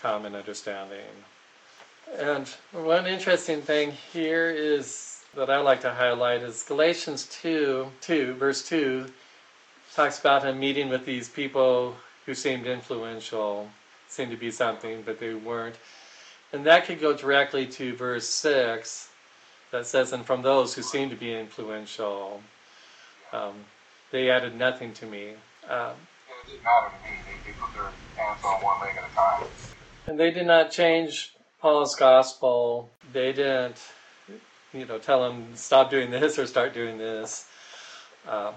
common 0.01 0.35
understanding. 0.35 1.12
And 2.19 2.49
one 2.73 3.07
interesting 3.07 3.61
thing 3.61 3.93
here 4.11 4.49
is 4.51 5.23
that 5.35 5.51
I 5.51 5.59
like 5.59 5.83
to 5.83 5.93
highlight 5.93 6.41
is 6.41 6.62
Galatians 6.62 7.27
2, 7.43 7.93
2, 8.01 8.33
verse 8.37 8.67
2 8.67 9.05
talks 9.95 10.19
about 10.19 10.45
him 10.45 10.59
meeting 10.59 10.88
with 10.88 11.05
these 11.05 11.29
people 11.29 11.95
who 12.25 12.35
seemed 12.35 12.67
influential, 12.67 13.69
seemed 14.09 14.31
to 14.31 14.38
be 14.38 14.51
something, 14.51 15.03
but 15.03 15.21
they 15.21 15.35
weren't. 15.35 15.77
And 16.55 16.65
that 16.65 16.87
could 16.87 17.03
go 17.03 17.12
directly 17.12 17.67
to 17.67 17.95
verse 17.95 18.27
6 18.27 19.11
that 19.73 19.87
says, 19.87 20.13
And 20.13 20.25
from 20.25 20.43
those 20.43 20.75
who 20.75 20.83
seemed 20.83 21.11
to 21.11 21.17
be 21.17 21.35
influential, 21.35 22.41
um, 23.33 23.55
they 24.13 24.31
added 24.31 24.57
nothing 24.57 24.93
to 24.95 25.07
me. 25.07 25.33
Um, 25.69 25.95
And. 30.07 30.19
They, 30.19 30.31
did 30.31 30.47
not 30.47 30.71
change 30.71 31.35
Paul's 31.61 31.95
gospel. 31.95 32.91
They 33.13 33.33
didn't, 33.33 33.81
you 34.73 34.85
know, 34.85 34.99
tell 34.99 35.29
him 35.29 35.57
stop 35.57 35.91
doing 35.91 36.11
this 36.11 36.39
or 36.39 36.47
start 36.47 36.75
doing 36.75 36.99
this. 36.99 37.47
Um, 38.29 38.55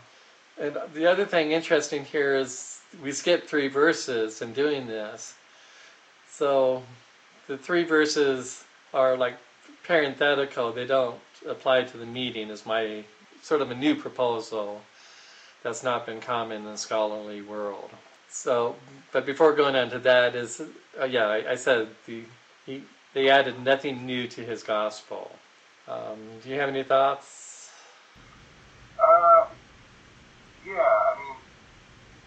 and 0.60 0.78
the 0.94 1.06
other 1.06 1.26
thing 1.26 1.52
interesting 1.52 2.04
here 2.04 2.36
is 2.36 2.80
we 3.02 3.12
skip 3.12 3.48
three 3.48 3.68
verses 3.68 4.42
in 4.42 4.54
doing 4.54 4.88
this. 4.88 5.36
So 6.30 6.84
the 7.48 7.58
three 7.58 7.84
verses 7.84 8.64
are 8.94 9.16
like 9.16 9.38
parenthetical. 9.88 10.72
They 10.72 10.86
don't 10.86 11.20
apply 11.48 11.84
to 11.84 11.98
the 11.98 12.06
meeting. 12.06 12.50
Is 12.50 12.66
my 12.66 13.04
sort 13.42 13.62
of 13.62 13.72
a 13.72 13.76
new 13.76 13.96
proposal 13.96 14.82
that's 15.64 15.84
not 15.84 16.06
been 16.06 16.22
common 16.22 16.58
in 16.58 16.66
the 16.66 16.78
scholarly 16.78 17.42
world. 17.42 17.90
So, 18.30 18.76
but 19.12 19.26
before 19.26 19.54
going 19.54 19.76
on 19.76 19.90
to 19.92 20.00
that, 20.00 20.36
is 20.36 20.62
uh, 21.00 21.06
yeah, 21.06 21.28
I, 21.28 21.52
I 21.52 21.56
said 21.56 21.88
the 22.06 22.24
he, 22.66 22.84
they 23.14 23.30
added 23.30 23.64
nothing 23.64 24.06
new 24.06 24.28
to 24.28 24.42
his 24.44 24.64
gospel. 24.64 25.32
Um, 25.88 26.20
do 26.44 26.50
you 26.50 26.60
have 26.60 26.70
any 26.70 26.84
thoughts? 26.84 27.70
Uh, 29.00 29.46
yeah, 30.66 30.82
I 30.82 31.14
mean, 31.22 31.38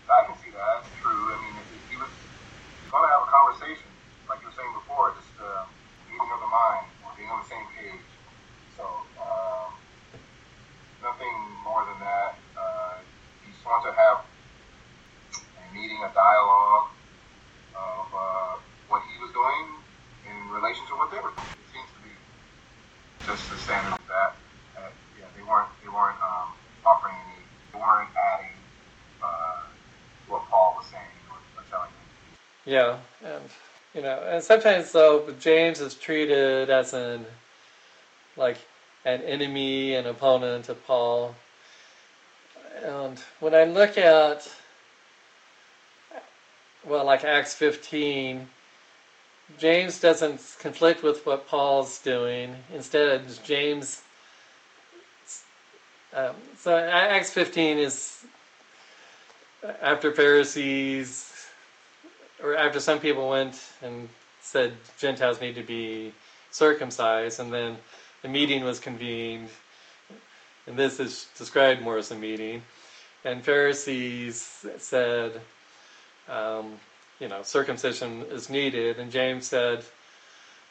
I 0.08 0.24
can 0.26 0.36
see 0.38 0.50
that. 0.50 0.62
That's 0.80 0.88
true. 1.02 1.10
I 1.10 1.36
mean, 1.42 1.54
if 1.58 1.90
he 1.90 1.96
was 1.96 2.08
going 2.90 3.04
to 3.04 3.10
have 3.10 3.26
a 3.26 3.30
conversation, 3.30 3.90
like 4.30 4.40
you 4.40 4.46
were 4.46 4.56
saying 4.56 4.72
before, 4.78 5.12
just 5.18 5.34
uh, 5.42 5.66
meeting 6.08 6.30
of 6.32 6.40
the 6.40 6.48
mind 6.48 6.86
or 7.04 7.10
being 7.18 7.28
on 7.28 7.42
the 7.42 7.50
same 7.50 7.66
page. 7.76 8.06
So, 8.78 8.86
um, 9.20 9.74
nothing 11.02 11.36
more 11.66 11.84
than 11.84 11.98
that. 12.00 12.38
Uh, 12.56 13.02
he 13.44 13.52
just 13.52 13.66
wants 13.66 13.84
to 13.84 13.92
have 13.92 14.24
a 14.24 15.64
meeting, 15.74 16.00
a 16.00 16.10
dialogue 16.14 16.88
of 17.76 18.06
uh, 18.14 18.54
what 18.88 19.02
he 19.04 19.18
was 19.20 19.30
doing 19.36 19.82
in 20.30 20.36
relation 20.52 20.84
to 20.88 20.94
what 20.96 21.10
they 21.10 21.18
were 21.18 21.32
doing. 21.34 21.52
It 21.58 21.68
seems 21.72 21.90
to 21.92 22.00
be 22.04 22.14
just 23.26 23.50
the 23.50 23.56
standard 23.56 23.94
of 23.94 24.06
that. 24.08 24.36
Uh, 24.76 24.90
yeah, 25.18 25.28
they 25.36 25.42
weren't 25.42 25.68
they 25.82 25.90
weren't 25.90 26.18
um, 26.20 26.52
offering 26.84 27.14
any, 27.14 27.40
they 27.72 27.78
weren't 27.78 28.10
adding 28.14 28.56
uh, 29.22 29.62
what 30.28 30.44
Paul 30.48 30.76
was 30.76 30.86
saying 30.90 31.16
or, 31.30 31.38
or 31.56 31.64
telling 31.70 31.92
them. 31.92 32.06
Yeah, 32.68 32.98
and 33.24 33.44
you 33.94 34.02
know, 34.02 34.22
and 34.28 34.44
sometimes 34.44 34.92
though 34.92 35.32
James 35.40 35.80
is 35.80 35.94
treated 35.94 36.68
as 36.68 36.92
an 36.92 37.24
like 38.36 38.58
an 39.06 39.22
enemy, 39.22 39.94
an 39.94 40.04
opponent 40.04 40.68
of 40.68 40.86
Paul. 40.86 41.34
And 42.84 43.18
when 43.40 43.54
I 43.54 43.64
look 43.64 43.96
at 43.96 44.46
well, 46.84 47.06
like 47.06 47.24
Acts 47.24 47.54
15, 47.54 48.46
James 49.56 49.98
doesn't 49.98 50.56
conflict 50.58 51.02
with 51.02 51.24
what 51.24 51.48
Paul's 51.48 51.98
doing. 52.00 52.54
Instead, 52.74 53.22
James. 53.44 54.02
Um, 56.12 56.34
so 56.58 56.76
Acts 56.76 57.32
15 57.32 57.78
is 57.78 58.26
after 59.80 60.12
Pharisees, 60.12 61.27
or 62.42 62.56
after 62.56 62.80
some 62.80 63.00
people 63.00 63.28
went 63.28 63.60
and 63.82 64.08
said 64.40 64.72
Gentiles 64.98 65.40
need 65.40 65.54
to 65.56 65.62
be 65.62 66.12
circumcised, 66.50 67.40
and 67.40 67.52
then 67.52 67.76
the 68.22 68.28
meeting 68.28 68.64
was 68.64 68.80
convened, 68.80 69.48
and 70.66 70.76
this 70.76 71.00
is 71.00 71.28
described 71.36 71.82
more 71.82 71.98
as 71.98 72.10
a 72.10 72.14
meeting, 72.14 72.62
and 73.24 73.44
Pharisees 73.44 74.66
said, 74.78 75.40
um, 76.28 76.74
you 77.20 77.28
know, 77.28 77.42
circumcision 77.42 78.22
is 78.30 78.48
needed, 78.48 78.98
and 78.98 79.10
James 79.10 79.46
said, 79.46 79.84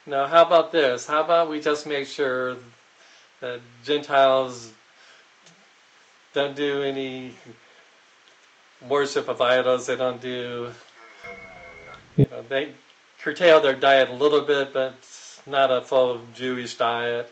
no, 0.05 0.25
how 0.25 0.43
about 0.43 0.71
this? 0.71 1.05
How 1.05 1.21
about 1.21 1.49
we 1.49 1.59
just 1.59 1.85
make 1.85 2.07
sure 2.07 2.55
that 3.41 3.59
Gentiles 3.83 4.71
don't 6.33 6.55
do 6.55 6.81
any 6.83 7.33
worship 8.87 9.27
of 9.27 9.41
idols, 9.41 9.87
they 9.87 9.95
don't 9.95 10.21
do 10.21 10.71
you 12.17 12.25
know, 12.31 12.43
they 12.49 12.73
curtail 13.19 13.61
their 13.61 13.75
diet 13.75 14.09
a 14.09 14.13
little 14.13 14.41
bit, 14.41 14.73
but 14.73 14.95
not 15.45 15.71
a 15.71 15.81
full 15.81 16.21
Jewish 16.33 16.75
diet. 16.75 17.31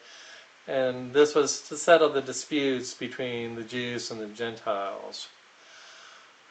And 0.68 1.14
this 1.14 1.36
was 1.36 1.62
to 1.70 1.78
settle 1.78 2.10
the 2.10 2.22
disputes 2.22 2.94
between 2.94 3.56
the 3.56 3.64
Jews 3.64 4.10
and 4.12 4.20
the 4.20 4.28
Gentiles. 4.28 5.28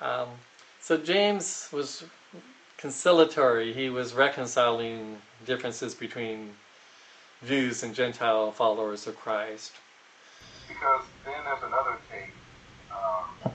Um, 0.01 0.29
so 0.81 0.97
James 0.97 1.69
was 1.73 2.05
conciliatory. 2.77 3.73
He 3.73 3.89
was 3.89 4.13
reconciling 4.13 5.17
differences 5.47 5.95
between 5.95 6.53
Jews 7.47 7.83
and 7.83 7.95
Gentile 7.95 8.53
followers 8.53 9.07
of 9.07 9.17
Christ. 9.17 9.73
Because 10.69 11.05
then 11.25 11.35
there's 11.45 11.63
another 11.63 11.99
take 12.11 12.33
um, 12.91 13.53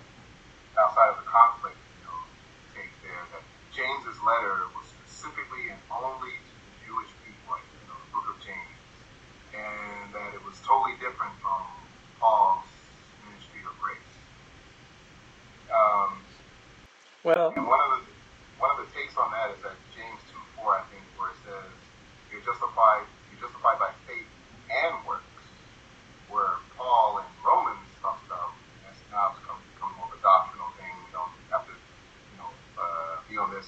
outside 0.77 1.09
of 1.09 1.17
the 1.17 1.29
conflict, 1.29 1.77
you 1.99 2.05
know, 2.05 2.19
take 2.75 2.91
there 3.03 3.23
that 3.31 3.43
James's 3.79 4.19
letter 4.27 4.67
was 4.75 4.91
specifically 4.91 5.71
and 5.71 5.79
only 5.87 6.35
to 6.35 6.53
the 6.67 6.73
Jewish 6.83 7.11
people, 7.23 7.55
like, 7.55 7.63
you 7.63 7.87
know, 7.87 7.95
the 7.95 8.11
book 8.11 8.27
of 8.27 8.37
James, 8.43 8.79
and 9.55 10.11
that 10.11 10.35
it 10.35 10.43
was 10.43 10.59
totally 10.67 10.99
different 10.99 11.31
from 11.39 11.63
Paul's 12.19 12.67
ministry 13.23 13.63
of 13.63 13.71
grace. 13.79 14.11
Um, 15.71 16.19
Well, 17.23 17.55
and 17.55 17.67
one 17.67 17.79
of 17.79 17.99
the 17.99 18.01
one 18.59 18.71
of 18.75 18.83
the 18.83 18.89
takes 18.91 19.15
on 19.15 19.31
that 19.31 19.51
is 19.55 19.59
that 19.63 19.75
James 19.95 20.19
two 20.31 20.39
four, 20.55 20.75
I 20.75 20.83
think, 20.91 21.03
where 21.15 21.31
it 21.31 21.39
says 21.47 21.71
you're 22.31 22.43
justified 22.43 23.07
you're 23.31 23.43
justified 23.47 23.79
by 23.79 23.91
faith 24.07 24.27
and 24.71 24.99
works. 25.07 25.23
Where 26.31 26.59
Paul 26.79 27.19
in 27.23 27.29
Romans 27.43 27.87
talks 28.03 28.23
about 28.27 28.55
it's 28.91 29.03
now 29.11 29.35
become 29.39 29.59
become 29.75 29.95
more 29.99 30.07
of 30.11 30.15
a 30.15 30.21
doctrinal 30.23 30.71
thing. 30.79 30.91
We 31.07 31.11
don't 31.11 31.31
have 31.51 31.63
to, 31.67 31.75
you 31.75 32.37
know, 32.39 32.51
uh, 32.79 33.19
be 33.27 33.35
on 33.35 33.51
this 33.51 33.67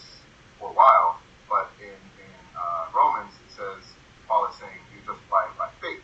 for 0.59 0.71
a 0.71 0.75
while. 0.75 1.19
But 1.51 1.75
in 1.83 1.99
in 1.99 2.43
uh, 2.55 2.87
Romans 2.95 3.35
it 3.35 3.51
says 3.51 3.83
Paul 4.31 4.47
is 4.47 4.55
saying 4.63 4.79
you're 4.95 5.03
justified 5.11 5.51
by 5.59 5.67
faith, 5.83 6.03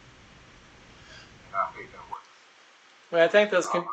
and 1.48 1.52
not 1.56 1.72
faith 1.76 1.92
and 1.96 2.04
works. 2.12 2.28
Well, 3.12 3.24
I 3.24 3.28
think 3.28 3.50
those 3.52 3.68
can 3.68 3.86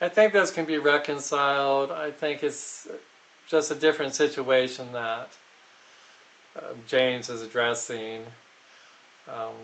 I 0.00 0.08
think 0.08 0.32
those 0.32 0.50
can 0.50 0.64
be 0.64 0.78
reconciled. 0.78 1.90
I 1.90 2.10
think 2.10 2.42
it's 2.42 2.88
just 3.48 3.70
a 3.70 3.74
different 3.74 4.14
situation 4.14 4.92
that 4.92 5.30
uh, 6.56 6.74
James 6.86 7.28
is 7.28 7.42
addressing. 7.42 8.24
Um, 9.28 9.56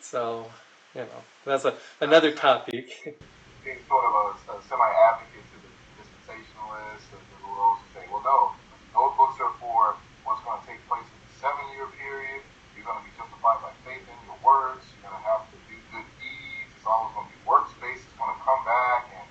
so, 0.00 0.46
you 0.94 1.02
know, 1.02 1.22
that's 1.44 1.64
a, 1.64 1.74
another 2.00 2.30
topic. 2.30 3.18
being 3.64 3.82
sort 3.88 4.04
of 4.06 4.12
a, 4.14 4.54
a 4.54 4.62
semi-advocate 4.70 5.42
to 5.50 5.56
the 5.58 5.72
dispensationalists 5.98 7.10
and 7.10 7.22
the 7.34 7.36
those 7.42 7.82
who 7.82 7.86
say, 7.98 8.04
well, 8.06 8.22
no, 8.22 8.54
those 8.94 9.12
books 9.18 9.40
are 9.42 9.50
for 9.58 9.98
what's 10.22 10.38
going 10.46 10.60
to 10.62 10.66
take 10.70 10.78
place 10.86 11.02
in 11.02 11.18
the 11.26 11.32
seven-year 11.42 11.90
period. 11.98 12.46
You're 12.78 12.86
going 12.86 13.02
to 13.02 13.06
be 13.08 13.10
justified 13.18 13.58
by 13.64 13.72
faith 13.82 14.04
in 14.06 14.18
your 14.28 14.38
works. 14.44 14.86
You're 14.94 15.10
going 15.10 15.18
to 15.18 15.26
have 15.26 15.48
to 15.50 15.56
do 15.66 15.74
good 15.90 16.06
deeds. 16.22 16.70
It's 16.78 16.86
always 16.86 17.10
going 17.18 17.26
to 17.26 17.34
be 17.34 17.42
works-based. 17.42 18.06
It's 18.06 18.16
going 18.20 18.30
to 18.30 18.42
come 18.46 18.62
back, 18.62 19.10
and 19.10 19.26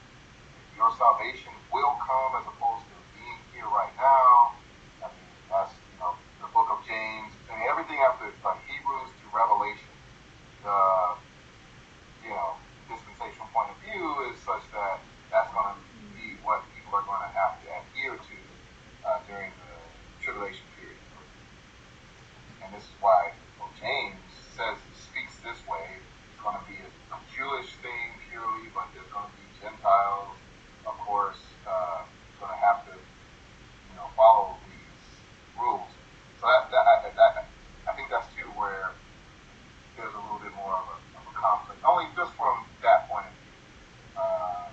your 0.76 0.85
salvation 0.98 1.54
will 1.72 1.96
come 2.02 2.32
as 2.40 2.46
opposed 2.48 2.84
to 2.88 2.96
being 3.16 3.40
here 3.54 3.70
right 3.70 3.94
now. 4.00 4.56
I 5.04 5.12
mean, 5.12 5.32
that's 5.52 5.72
you 5.94 6.00
know 6.00 6.16
the 6.42 6.50
book 6.52 6.68
of 6.72 6.84
James 6.88 7.32
and 7.52 7.58
everything 7.68 8.00
after 8.04 8.32
like 8.44 8.60
Hebrews 8.68 9.12
to 9.12 9.26
Revelation. 9.32 9.94
The 10.64 10.80
you 12.26 12.34
know 12.34 12.58
dispensational 12.90 13.48
point 13.54 13.72
of 13.74 13.78
view 13.84 14.04
is 14.32 14.40
such 14.42 14.66
that 14.74 15.00
that's 15.32 15.52
going 15.54 15.74
to 15.74 15.78
be 16.16 16.38
what 16.46 16.64
people 16.74 16.96
are 16.98 17.06
going 17.06 17.22
to 17.22 17.32
have 17.34 17.60
to 17.62 17.68
adhere 17.70 18.16
to 18.16 18.38
uh, 19.06 19.20
during 19.28 19.52
the 19.52 19.74
tribulation 20.24 20.66
period. 20.78 20.98
And 22.64 22.74
this 22.74 22.84
is 22.84 22.96
why 23.02 23.34
well, 23.60 23.70
James 23.78 24.18
says 24.58 24.78
speaks 24.98 25.38
this 25.46 25.60
way. 25.70 26.02
It's 26.34 26.42
going 26.42 26.58
to 26.58 26.66
be 26.66 26.78
a, 26.82 26.90
a 27.14 27.20
Jewish 27.30 27.70
thing 27.86 28.18
purely, 28.30 28.74
but 28.74 28.90
there's 28.94 29.10
going 29.14 29.30
to 29.30 29.36
be 29.38 29.46
Gentiles, 29.62 30.34
of 30.86 30.98
course, 30.98 31.42
uh, 31.66 32.06
going 32.42 32.54
to 32.54 32.62
have 32.62 32.86
to 32.90 32.96
you 32.98 33.96
know 33.98 34.10
follow 34.18 34.58
these 34.66 35.02
rules. 35.58 35.90
So 36.42 36.50
that, 36.50 36.74
that, 36.74 36.86
I, 36.86 36.96
that 37.14 37.46
I 37.86 37.92
think 37.94 38.10
that's 38.10 38.28
too 38.34 38.50
where 38.58 38.98
there's 39.98 40.14
a 40.14 40.22
little 40.26 40.42
bit 40.42 40.54
more 40.58 40.74
of 40.74 40.88
a, 40.90 40.98
of 41.22 41.24
a 41.30 41.36
conflict, 41.38 41.80
only 41.86 42.10
just 42.18 42.34
from 42.34 42.66
that 42.82 43.08
point 43.08 43.30
of 43.30 43.34
view. 43.38 43.56
Uh, 44.18 44.68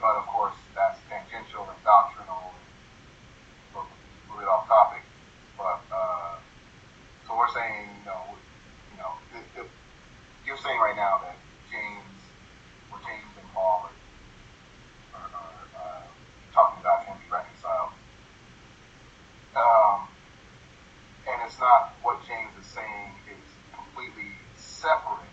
but 0.00 0.16
of 0.16 0.26
course, 0.26 0.56
that's 0.74 0.98
tangential 1.10 1.68
and 1.68 1.80
doctrinal, 1.84 2.56
and 2.56 2.64
a 3.76 3.84
little 3.84 4.40
bit 4.40 4.48
off 4.48 4.66
topic. 4.66 5.04
But 5.60 5.84
uh, 5.92 6.40
so 7.28 7.36
we're 7.36 7.52
saying, 7.52 7.84
you 8.00 8.06
know, 8.08 8.24
you 8.90 8.96
know, 8.96 9.12
it, 9.36 9.44
it, 9.60 9.68
you're 10.46 10.56
saying 10.56 10.80
right 10.80 10.96
now 10.96 11.20
that 11.20 11.36
James, 11.68 12.16
or 12.90 12.98
James 13.04 13.28
and 13.36 13.46
Paul 13.52 13.92
are, 15.12 15.20
are, 15.20 15.30
are 15.36 15.62
uh, 15.76 16.02
talking 16.54 16.80
about 16.80 17.04
can 17.04 17.20
be 17.20 17.28
reconciled. 17.30 17.92
Um, 19.52 20.08
and 21.28 21.38
it's 21.44 21.60
what 22.44 22.64
saying 22.64 23.12
is 23.28 23.44
completely 23.74 24.32
separate 24.56 25.28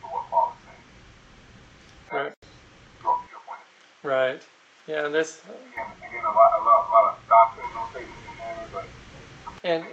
to 0.00 0.06
what 0.08 0.24
Paul 0.30 0.52
is 0.56 0.64
saying. 0.66 2.24
Right. 2.24 2.34
Your, 3.02 3.12
your 3.30 3.40
point. 3.46 3.64
Right. 4.02 4.42
Yeah, 4.86 5.06
and 5.06 5.14
this 5.14 5.40
Again, 5.44 5.86
again 6.08 6.24
a, 6.24 6.28
lot, 6.28 6.50
a, 6.60 6.64
lot, 6.64 6.88
a 6.88 7.30
lot 7.30 7.58
of 7.58 7.90
statements 7.90 8.22
in 8.28 8.36
there, 8.38 8.68
but 8.72 8.84
and 9.62 9.84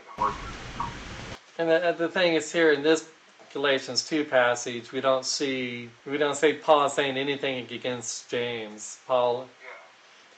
and 1.59 1.69
the, 1.69 1.95
the 1.97 2.09
thing 2.09 2.33
is 2.33 2.51
here 2.51 2.71
in 2.71 2.83
this 2.83 3.07
Galatians 3.53 4.07
two 4.07 4.23
passage, 4.23 4.91
we 4.91 5.01
don't 5.01 5.25
see 5.25 5.89
we 6.05 6.17
don't 6.17 6.35
say 6.35 6.53
Paul 6.53 6.89
saying 6.89 7.17
anything 7.17 7.65
against 7.71 8.29
James. 8.29 8.99
Paul, 9.07 9.47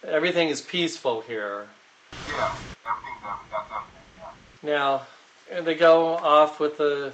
yeah, 0.04 0.12
everything 0.12 0.50
is 0.50 0.62
peaceful 0.62 1.22
here. 1.22 1.68
yeah, 2.28 2.56
everything's 2.86 3.24
everything, 3.24 3.84
yeah. 4.64 4.70
Now, 4.72 5.02
and 5.52 5.66
they 5.66 5.76
go 5.76 6.16
off 6.16 6.60
with 6.60 6.78
the 6.78 7.12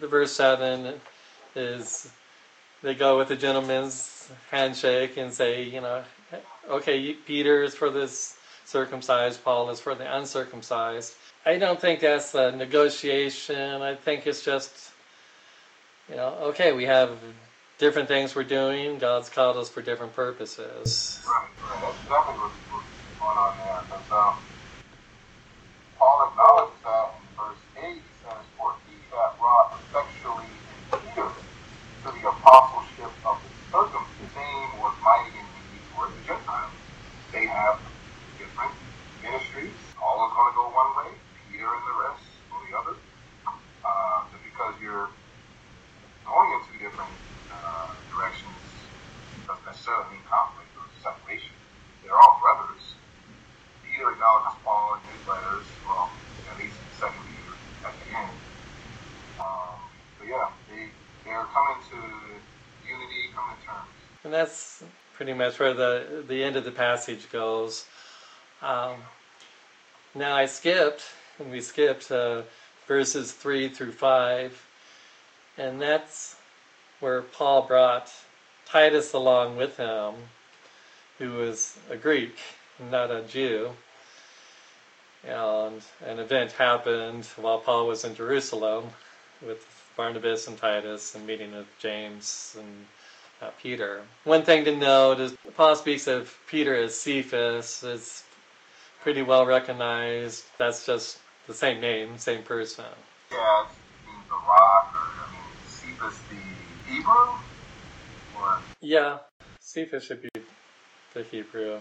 the 0.00 0.06
verse 0.06 0.32
seven 0.32 0.94
is 1.54 2.10
they 2.82 2.94
go 2.94 3.18
with 3.18 3.28
the 3.28 3.36
gentleman's 3.36 4.30
handshake 4.50 5.16
and 5.16 5.32
say, 5.32 5.62
you 5.62 5.80
know, 5.80 6.02
okay, 6.68 7.12
Peter 7.12 7.62
is 7.62 7.74
for 7.74 7.90
this 7.90 8.36
circumcised, 8.64 9.42
Paul 9.44 9.70
is 9.70 9.80
for 9.80 9.94
the 9.94 10.16
uncircumcised. 10.16 11.14
I 11.44 11.58
don't 11.58 11.80
think 11.80 12.00
that's 12.00 12.34
a 12.34 12.50
negotiation. 12.50 13.80
I 13.80 13.94
think 13.94 14.26
it's 14.26 14.44
just, 14.44 14.90
you 16.10 16.16
know, 16.16 16.36
okay, 16.50 16.72
we 16.72 16.84
have 16.84 17.16
different 17.78 18.08
things 18.08 18.34
we're 18.34 18.44
doing. 18.44 18.98
God's 18.98 19.28
called 19.28 19.56
us 19.56 19.68
for 19.68 19.82
different 19.82 20.14
purposes. 20.14 21.22
Right. 21.26 21.48
That's 21.80 21.96
exactly 22.02 22.34
what's, 22.34 22.54
going 23.20 23.38
on 23.38 23.56
there 23.58 24.36
Paul 25.98 26.28
acknowledges 26.30 26.78
that 26.84 27.06
in 27.16 27.26
verse 27.36 27.62
8, 27.76 27.94
he 27.94 28.00
says, 28.22 28.44
For 28.56 28.72
he 28.86 28.96
that 29.12 29.34
wrought 29.40 29.76
effectually 29.80 30.46
in 30.46 30.98
Peter 31.00 31.28
to 31.28 32.08
the 32.12 32.24
apostleship 32.28 33.12
of 33.24 33.36
the 33.40 33.50
circumcision, 33.72 34.06
the 34.20 34.28
same 34.32 34.70
was 34.80 34.94
mighty 35.02 35.32
indeed 35.36 35.82
toward 35.92 36.12
the 36.12 36.22
Gentiles. 36.26 36.72
They 37.32 37.46
have 37.46 37.80
different 38.38 38.72
ministries. 39.24 39.76
All 40.00 40.28
is 40.28 40.32
going 40.32 40.52
to 40.52 40.56
go 40.56 40.64
one 40.70 40.90
way, 41.00 41.10
Peter 41.50 41.66
and 41.66 41.84
the 41.84 41.96
rest 42.06 42.24
go 42.52 42.56
the 42.62 42.72
other. 42.76 42.94
Uh, 43.84 44.24
just 44.32 44.44
because 44.44 44.74
you're 44.96 45.08
going 46.24 46.50
in 46.56 46.60
two 46.72 46.78
different 46.84 47.12
uh, 47.52 47.92
directions 48.10 48.56
doesn't 49.46 49.66
necessarily 49.66 50.04
mean 50.10 50.24
conflict 50.28 50.72
or 50.76 50.88
separation. 51.02 51.52
They're 52.02 52.16
all 52.16 52.40
brothers. 52.42 52.82
Peter 53.84 54.10
acknowledges 54.10 54.58
Paul 54.64 54.98
in 54.98 55.00
his 55.12 55.28
letters, 55.28 55.66
well, 55.86 56.10
at 56.50 56.58
least 56.58 56.74
in 56.74 56.88
second 56.98 57.22
Peter 57.28 57.54
at 57.84 57.94
the 58.00 58.16
end. 58.16 58.36
Um, 59.38 59.76
but 60.18 60.28
yeah, 60.28 60.48
they 60.68 60.88
they're 61.24 61.46
coming 61.52 61.78
to 61.90 61.96
unity, 62.88 63.20
coming 63.34 63.56
to 63.60 63.66
terms. 63.66 63.92
And 64.24 64.32
that's 64.32 64.82
pretty 65.14 65.32
much 65.32 65.58
where 65.60 65.74
the 65.74 66.24
the 66.26 66.42
end 66.42 66.56
of 66.56 66.64
the 66.64 66.72
passage 66.72 67.30
goes. 67.30 67.86
Um, 68.62 68.96
now 70.14 70.34
I 70.34 70.46
skipped, 70.46 71.04
and 71.38 71.52
we 71.52 71.60
skipped 71.60 72.10
uh, 72.10 72.42
verses 72.88 73.32
three 73.32 73.68
through 73.68 73.92
five, 73.92 74.60
and 75.58 75.80
that's 75.80 76.36
where 77.00 77.22
Paul 77.22 77.62
brought 77.62 78.12
Titus 78.66 79.12
along 79.12 79.56
with 79.56 79.76
him, 79.76 80.14
who 81.18 81.32
was 81.32 81.78
a 81.90 81.96
Greek, 81.96 82.36
not 82.90 83.10
a 83.10 83.22
Jew. 83.22 83.70
And 85.24 85.82
an 86.04 86.18
event 86.18 86.52
happened 86.52 87.24
while 87.36 87.58
Paul 87.58 87.88
was 87.88 88.04
in 88.04 88.14
Jerusalem 88.14 88.84
with 89.44 89.66
Barnabas 89.96 90.46
and 90.46 90.56
Titus 90.56 91.14
and 91.14 91.26
meeting 91.26 91.52
with 91.52 91.66
James 91.78 92.56
and 92.58 92.86
uh, 93.42 93.50
Peter. 93.60 94.02
One 94.24 94.42
thing 94.42 94.64
to 94.64 94.76
note 94.76 95.20
is 95.20 95.36
Paul 95.56 95.74
speaks 95.74 96.06
of 96.06 96.34
Peter 96.48 96.74
as 96.74 96.98
Cephas. 96.98 97.82
It's 97.82 98.24
pretty 99.02 99.22
well 99.22 99.46
recognized. 99.46 100.44
That's 100.58 100.86
just 100.86 101.18
the 101.46 101.54
same 101.54 101.80
name, 101.80 102.18
same 102.18 102.42
person. 102.42 102.84
Yeah, 103.30 103.62
it 103.62 103.66
means 104.06 104.24
the 104.28 104.34
rock, 104.34 104.94
or 104.94 105.00
I 105.00 105.32
mean, 105.32 105.40
Cephas 105.98 106.20
the 106.30 106.36
Hebrew, 106.92 107.40
or 108.36 108.62
Yeah, 108.82 109.18
Cephas 109.60 110.04
should 110.04 110.22
be 110.22 110.28
the 111.14 111.22
Hebrew. 111.24 111.80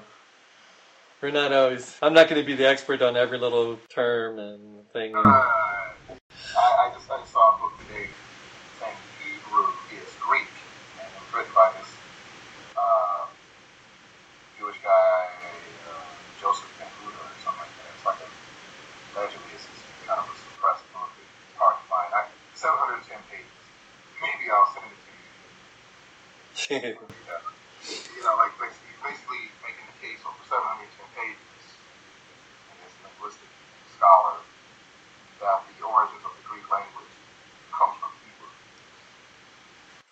We're 1.21 1.31
not 1.31 1.53
always. 1.53 1.97
I'm 2.01 2.13
not 2.13 2.29
going 2.29 2.41
to 2.41 2.45
be 2.47 2.55
the 2.55 2.67
expert 2.67 3.01
on 3.01 3.17
every 3.17 3.39
little 3.39 3.77
term 3.89 4.39
and 4.39 4.87
thing. 4.93 5.13
Uh, 5.15 5.21
I, 5.21 5.45
I 6.55 6.91
just 6.95 7.09
I 7.11 7.19
just 7.19 7.33
saw 7.33 7.57
a 7.57 7.59
book 7.59 7.73
today 7.87 8.07
saying 8.79 8.97
Hebrew 9.19 9.67
is 9.99 10.15
Greek, 10.21 10.51
and 10.99 11.07
it 11.11 11.19
was 11.19 11.31
written 11.35 11.53
by 11.55 11.71
this 11.79 11.91
uh, 12.77 13.27
Jewish 14.59 14.79
guy, 14.83 15.19
uh, 15.89 16.15
Joseph 16.41 16.71
Ben 16.79 16.87
Huda 17.03 17.19
or 17.19 17.35
something 17.43 17.61
like 17.61 17.75
that. 17.77 17.89
It's 17.95 18.05
like 18.05 18.21
a 18.23 18.29
allegedly 19.15 19.51
it's 19.55 19.67
it's 19.69 19.83
kind 20.07 20.19
of 20.21 20.27
a 20.31 20.37
suppressed 20.37 20.87
book. 20.93 21.11
It's 21.19 21.57
hard 21.59 21.77
to 21.81 21.85
find. 21.89 22.09
I, 22.15 22.31
710 22.55 23.19
pages. 23.31 23.51
Maybe 24.21 24.49
I'll 24.51 24.67
send 24.73 24.87
it 24.91 24.99
to 25.05 25.11
you. 25.13 25.27
Yeah. 26.81 27.39
You 27.87 28.23
know, 28.23 28.35
like 28.37 28.53
basically, 28.59 28.95
basically 29.03 29.43
making 29.63 29.85
the 29.87 29.97
case 30.01 30.21
over 30.25 30.41
710 30.47 31.07
pages, 31.15 31.65
and 32.71 32.77
this 32.83 32.93
linguistic 33.03 33.49
scholar 33.97 34.39
that 35.41 35.63
the 35.67 35.85
origins 35.85 36.23
of 36.25 36.33
the 36.37 36.45
Greek 36.47 36.67
language 36.71 37.15
comes 37.73 37.95
from 37.99 38.11
Hebrew. 38.23 38.51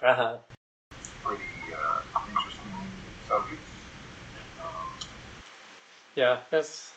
uh-huh. 0.02 0.38
Pretty 1.24 1.50
uh, 1.74 2.02
interesting 2.30 2.74
subject. 3.28 3.64
Um, 4.62 4.92
Yeah, 6.16 6.40
there's 6.52 6.92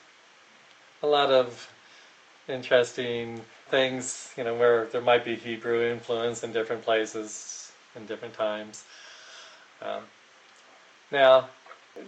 a 1.03 1.07
lot 1.07 1.31
of 1.33 1.73
interesting 2.49 3.41
things, 3.69 4.33
you 4.37 4.45
know, 4.45 4.55
where 4.55 4.87
there 4.87 5.01
might 5.03 5.25
be 5.25 5.37
Hebrew 5.37 5.83
influence 5.91 6.45
in 6.45 6.53
different 6.53 6.83
places 6.85 7.73
in 7.97 8.07
different 8.07 8.35
times. 8.35 8.85
Now, 11.17 11.49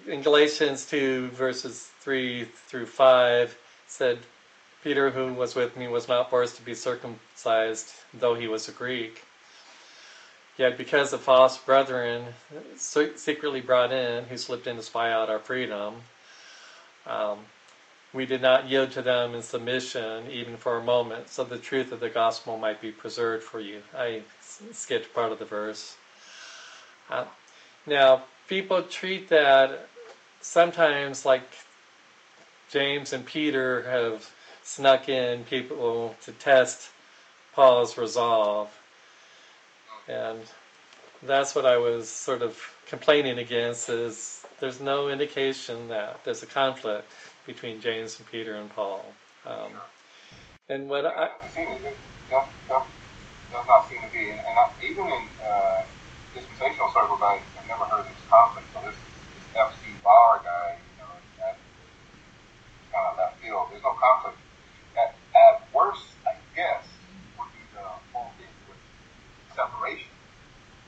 in 0.07 0.21
Galatians 0.21 0.85
2, 0.85 1.29
verses 1.29 1.89
3 2.01 2.45
through 2.45 2.85
5, 2.85 3.57
said, 3.87 4.19
Peter, 4.85 5.09
who 5.09 5.33
was 5.33 5.55
with 5.55 5.79
me, 5.79 5.89
was 5.89 6.09
not 6.09 6.29
forced 6.29 6.57
to 6.57 6.63
be 6.63 6.75
circumcised, 6.75 7.95
though 8.13 8.35
he 8.35 8.49
was 8.49 8.69
a 8.69 8.73
Greek. 8.73 9.25
Yet 10.59 10.77
because 10.77 11.11
the 11.11 11.17
false 11.17 11.57
brethren 11.57 12.27
secretly 12.77 13.63
brought 13.63 13.93
in, 13.93 14.25
who 14.25 14.37
slipped 14.37 14.67
in 14.67 14.77
to 14.77 14.83
spy 14.83 15.11
out 15.11 15.31
our 15.31 15.39
freedom, 15.39 15.95
um, 17.07 17.39
we 18.13 18.27
did 18.27 18.43
not 18.43 18.69
yield 18.69 18.91
to 18.91 19.01
them 19.01 19.35
in 19.35 19.41
submission 19.41 20.31
even 20.31 20.59
for 20.59 20.77
a 20.77 20.85
moment, 20.85 21.31
so 21.31 21.45
the 21.45 21.57
truth 21.57 21.93
of 21.93 22.01
the 22.01 22.11
gospel 22.11 22.59
might 22.59 22.83
be 22.83 22.93
preserved 22.93 23.43
for 23.43 23.61
you. 23.61 23.81
I 23.97 24.21
skipped 24.73 25.15
part 25.15 25.33
of 25.33 25.39
the 25.39 25.47
verse. 25.47 25.97
Uh, 27.09 27.25
now, 27.87 28.25
people 28.49 28.83
treat 28.83 29.29
that 29.29 29.89
sometimes 30.41 31.25
like 31.25 31.43
James 32.71 33.13
and 33.13 33.25
Peter 33.25 33.83
have 33.83 34.29
snuck 34.63 35.09
in 35.09 35.45
people 35.45 36.17
to 36.23 36.33
test 36.33 36.91
Paul's 37.55 37.97
resolve. 37.97 38.71
And 40.09 40.41
that's 41.23 41.55
what 41.55 41.67
I 41.67 41.77
was 41.77 42.09
sort 42.09 42.43
of 42.43 42.59
complaining 42.87 43.39
against 43.39 43.89
is 43.89 44.45
there's 44.61 44.81
no 44.81 45.09
indication 45.09 45.89
that 45.89 46.25
there's 46.25 46.43
a 46.43 46.47
conflict 46.47 47.11
between 47.47 47.81
James 47.81 48.19
and 48.19 48.31
Peter 48.31 48.55
and 48.57 48.71
Paul. 48.75 49.05
Um, 49.47 49.73
and 50.69 50.89
what 50.89 51.07
I... 51.07 51.31
Does, 51.55 52.45
not 53.67 53.89
seem 53.89 54.01
to 54.03 54.13
be. 54.13 54.31
And, 54.31 54.41
and 54.41 54.59
I, 54.59 54.71
even 54.83 55.07
in 55.07 55.23
uh, 55.43 55.83
dispensational 56.39 56.89
circles, 56.95 57.19
I, 57.19 57.43
have 57.59 57.67
never 57.67 57.85
heard 57.91 58.07
this 58.07 58.23
conflict. 58.31 58.71
So 58.71 58.79
this, 58.87 58.95
F.C. 59.59 59.91
Baur 60.07 60.39
guy, 60.47 60.79
you 60.79 60.95
know, 61.03 61.11
that 61.43 61.59
kind 62.95 63.07
of 63.11 63.19
left 63.19 63.43
field. 63.43 63.67
There's 63.75 63.83
no 63.83 63.99
conflict. 63.99 64.39
At, 64.95 65.19
at 65.35 65.67
worst, 65.75 66.15
I 66.23 66.39
guess, 66.55 66.87
would 67.39 67.51
be 67.51 67.63
the 67.75 67.83
whole 68.15 68.31
thing 68.39 68.55
with 68.71 68.79
separation. 69.55 70.15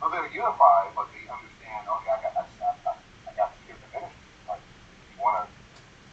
So 0.01 0.09
they're 0.09 0.33
unified, 0.33 0.97
but 0.97 1.13
they 1.13 1.29
understand, 1.29 1.85
okay, 1.85 2.11
I 2.15 2.19
got, 2.25 2.33
I, 2.33 2.45
I, 2.49 2.93
I 2.97 3.31
got 3.37 3.53
two 3.53 3.69
different 3.69 3.93
ministries. 3.93 4.33
Like, 4.49 4.65
you 5.13 5.21
want 5.21 5.45
to 5.45 5.45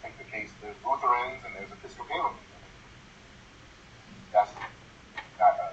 take 0.04 0.20
the 0.20 0.28
case, 0.28 0.52
there's 0.60 0.76
Lutherans 0.84 1.40
and 1.48 1.56
there's 1.56 1.72
Episcopalians. 1.72 2.44
That's 4.36 4.52
not 5.40 5.56
a 5.56 5.72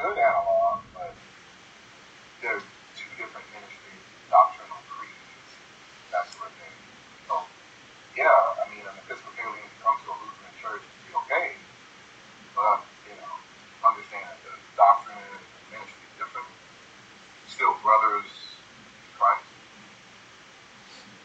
good 0.00 0.16
analog, 0.16 0.80
but 0.96 1.12
there's 2.40 2.64
two 2.96 3.12
different 3.20 3.44
ministries, 3.52 4.00
doctrinal 4.32 4.80
creeds, 4.88 5.52
that 6.08 6.24
sort 6.32 6.48
of 6.48 6.56
thing. 6.56 6.76
So, 7.28 7.44
yeah, 8.16 8.32
I 8.32 8.64
mean, 8.72 8.80
an 8.80 8.96
Episcopalian 9.04 9.60
can 9.60 9.76
come 9.84 10.00
to 10.00 10.08
a 10.08 10.16
Lutheran 10.24 10.56
church 10.56 10.84
and 10.88 11.00
be 11.04 11.12
okay, 11.28 11.52
but, 12.56 12.80
you 13.04 13.12
know, 13.20 13.36
understand 13.84 14.24
that 14.24 14.40
the 14.40 14.56
doctrine 14.72 15.20
and 15.20 15.44
ministry 15.68 16.00
is 16.00 16.16
different 16.16 16.48
still 17.52 17.76
brothers 17.84 18.26
in 18.26 19.10
Christ. 19.20 19.44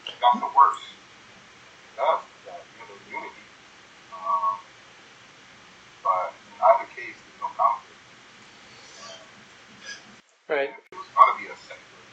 That's 0.06 0.38
the 0.38 0.52
worst. 0.52 0.86
That's 1.96 2.24
that 2.46 2.62
you 2.76 2.84
know, 2.84 2.94
unity. 3.10 3.44
Um, 4.12 4.60
but 6.04 6.36
in 6.36 6.56
either 6.62 6.86
case, 6.94 7.16
there's 7.16 7.40
no 7.40 7.50
conflict. 7.56 7.98
Right. 10.48 10.72
It 10.72 10.96
was 10.96 11.08
going 11.12 11.28
to 11.28 11.36
be 11.40 11.46
a 11.48 11.56
secular 11.60 12.08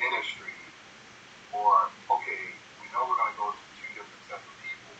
ministry, 0.00 0.56
or 1.52 1.92
okay, 2.12 2.44
we 2.80 2.88
know 2.92 3.04
we're 3.04 3.20
going 3.20 3.32
to 3.34 3.38
go 3.40 3.52
to 3.52 3.60
two 3.76 3.90
different 3.96 4.22
sets 4.28 4.44
of 4.44 4.56
people, 4.64 4.96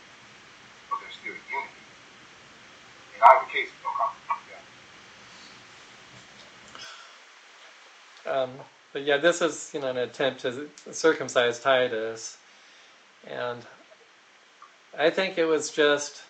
but 0.89 1.01
there's 1.01 1.17
still 1.17 1.33
unity. 1.33 1.81
In 3.15 3.19
either 3.21 3.49
case, 3.49 3.69
there's 3.69 3.85
no 3.85 3.93
conflict. 3.97 4.21
Um, 8.31 8.51
but 8.93 9.03
yeah, 9.03 9.17
this 9.17 9.41
is 9.41 9.71
you 9.73 9.81
know 9.81 9.89
an 9.89 9.97
attempt 9.97 10.41
to 10.41 10.69
circumcise 10.91 11.59
Titus, 11.59 12.37
and 13.27 13.59
I 14.97 15.09
think 15.09 15.37
it 15.37 15.45
was 15.45 15.69
just 15.69 16.23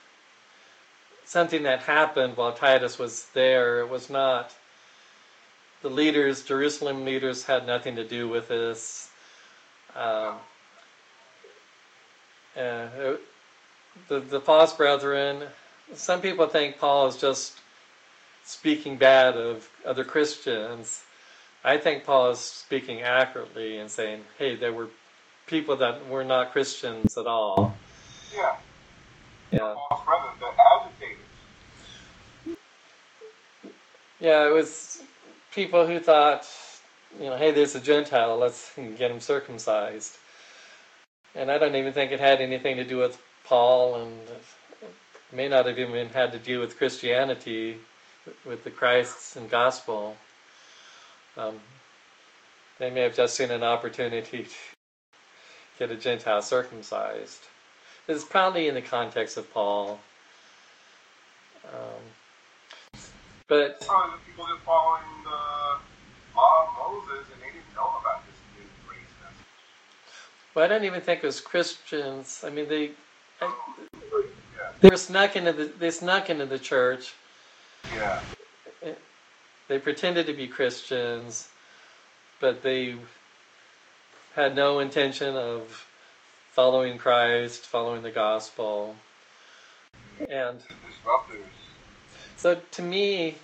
something 1.26 1.62
that 1.64 1.82
happened 1.82 2.38
while 2.38 2.54
Titus 2.54 2.98
was 2.98 3.28
there. 3.34 3.82
It 3.82 3.90
was 3.90 4.10
not 4.10 4.52
the 5.84 5.90
leaders, 5.90 6.44
Jerusalem 6.44 7.06
leaders, 7.06 7.46
had 7.46 7.68
nothing 7.68 7.96
to 7.98 8.04
do 8.04 8.28
with 8.28 8.48
this. 8.48 9.10
Um, 9.96 10.36
uh, 12.58 12.88
the 14.08 14.20
the 14.20 14.42
false 14.42 14.76
brethren. 14.76 15.44
Some 15.94 16.22
people 16.22 16.48
think 16.48 16.80
Paul 16.80 17.08
is 17.08 17.18
just 17.18 17.60
speaking 18.44 18.98
bad 18.98 19.36
of 19.36 19.70
other 19.86 20.04
Christians 20.04 21.04
I 21.64 21.78
think 21.78 22.04
Paul 22.06 22.32
is 22.32 22.40
speaking 22.40 23.02
accurately 23.02 23.78
and 23.78 23.90
saying, 23.90 24.24
hey, 24.38 24.56
there 24.56 24.74
were 24.74 24.88
people 25.46 25.76
that 25.78 26.08
were 26.08 26.24
not 26.24 26.52
Christians 26.52 27.18
at 27.18 27.28
all. 27.28 27.76
Yeah. 28.36 28.56
Yeah. 29.52 29.76
Paul's 29.90 30.06
brothers, 30.06 30.40
the 30.40 30.48
agitators. 32.48 32.58
Yeah, 34.20 34.48
it 34.48 34.54
was 34.54 35.04
people 35.52 35.86
who 35.86 36.00
thought, 36.00 36.48
you 37.20 37.26
know, 37.26 37.38
hey, 37.38 37.52
there's 37.52 37.76
a 37.76 37.80
Gentile, 37.80 38.38
let's 38.38 38.72
get 38.76 39.12
him 39.12 39.20
circumcised. 39.20 40.18
And 41.36 41.52
I 41.52 41.58
don't 41.58 41.76
even 41.76 41.94
think 41.94 42.12
it 42.12 42.20
had 42.20 42.42
anything 42.42 42.78
to 42.78 42.84
do 42.84 42.98
with 42.98 43.22
Paul, 43.44 44.02
and 44.02 44.14
it 44.82 44.94
may 45.32 45.48
not 45.48 45.66
have 45.66 45.78
even 45.78 46.10
had 46.10 46.32
to 46.32 46.40
do 46.40 46.60
with 46.60 46.78
Christianity, 46.78 47.78
with 48.46 48.64
the 48.64 48.72
Christ 48.72 49.36
and 49.36 49.50
gospel. 49.50 50.18
Um, 51.38 51.60
they 52.80 52.90
may 52.90 53.02
have 53.02 53.16
just 53.16 53.36
seen 53.36 53.52
an 53.52 53.64
opportunity 53.64 54.44
to 54.44 54.50
get 55.80 55.92
a 55.92 55.96
Gentile 55.96 56.42
circumcised. 56.42 57.42
This 58.08 58.18
is 58.18 58.24
probably 58.24 58.68
in 58.68 58.76
the 58.76 58.82
context 58.82 59.38
of 59.38 59.52
Paul. 59.54 60.00
Um, 61.66 63.00
but 63.48 63.80
people 63.80 64.46
just 64.48 64.62
following 64.66 65.04
the 65.24 65.78
law 66.36 66.68
of 66.68 66.94
Moses 66.94 67.28
and 67.34 67.42
they 67.42 67.48
didn't 67.48 67.76
know 67.76 67.94
about 68.02 68.26
this 68.26 68.36
new 68.58 68.66
grace 68.88 69.00
message. 69.22 69.46
Well, 70.56 70.66
I 70.66 70.68
don't 70.68 70.86
even 70.86 71.02
think 71.02 71.24
it 71.24 71.26
was 71.26 71.40
Christians. 71.40 72.44
I 72.46 72.50
mean, 72.50 72.68
they 72.68 72.92
I, 73.42 73.54
they 74.80 74.90
were 74.90 74.98
snuck 74.98 75.36
into 75.36 75.54
the 75.54 75.66
they 75.66 75.92
snuck 75.92 76.30
into 76.30 76.46
the 76.46 76.60
church. 76.60 77.14
Yeah. 77.94 78.22
They 79.72 79.80
pretended 79.80 80.28
to 80.28 80.34
be 80.34 80.50
Christians, 80.50 81.48
but 82.42 82.62
they 82.62 82.96
had 84.36 84.54
no 84.54 84.80
intention 84.80 85.38
of 85.38 85.88
following 86.52 86.98
Christ, 86.98 87.68
following 87.68 88.02
the 88.02 88.12
gospel. 88.12 88.98
And 90.30 90.60
so 92.36 92.60
to 92.72 92.82
me, 92.82 93.36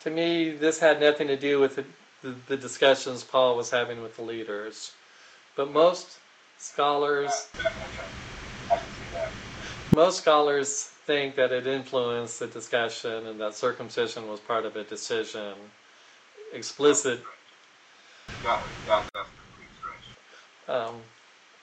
to 0.00 0.10
me, 0.10 0.50
this 0.50 0.80
had 0.80 1.00
nothing 1.00 1.28
to 1.28 1.36
do 1.36 1.60
with 1.60 1.76
the, 1.76 1.84
the, 2.22 2.34
the 2.48 2.56
discussions 2.56 3.22
Paul 3.22 3.56
was 3.56 3.70
having 3.70 4.02
with 4.02 4.16
the 4.16 4.22
leaders. 4.22 4.90
But 5.54 5.70
most 5.70 6.18
scholars, 6.58 7.46
most 9.94 10.18
scholars 10.18 10.91
think 11.06 11.34
that 11.36 11.52
it 11.52 11.66
influenced 11.66 12.38
the 12.38 12.46
discussion 12.46 13.26
and 13.26 13.40
that 13.40 13.54
circumcision 13.54 14.28
was 14.28 14.40
part 14.40 14.64
of 14.64 14.76
a 14.76 14.84
decision. 14.84 15.54
Explicit. 16.52 17.20
Um, 20.68 20.94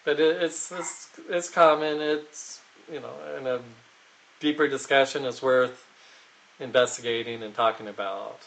but 0.06 0.20
it, 0.20 0.44
it's, 0.44 0.72
it's 0.72 1.10
it's 1.30 1.50
common. 1.50 2.02
It's 2.02 2.62
you 2.92 3.00
know, 3.00 3.14
in 3.38 3.48
a 3.48 3.60
deeper 4.40 4.68
discussion, 4.68 5.26
it's 5.26 5.42
worth 5.42 5.86
investigating 6.60 7.44
and 7.44 7.54
talking 7.54 7.88
about. 7.88 8.40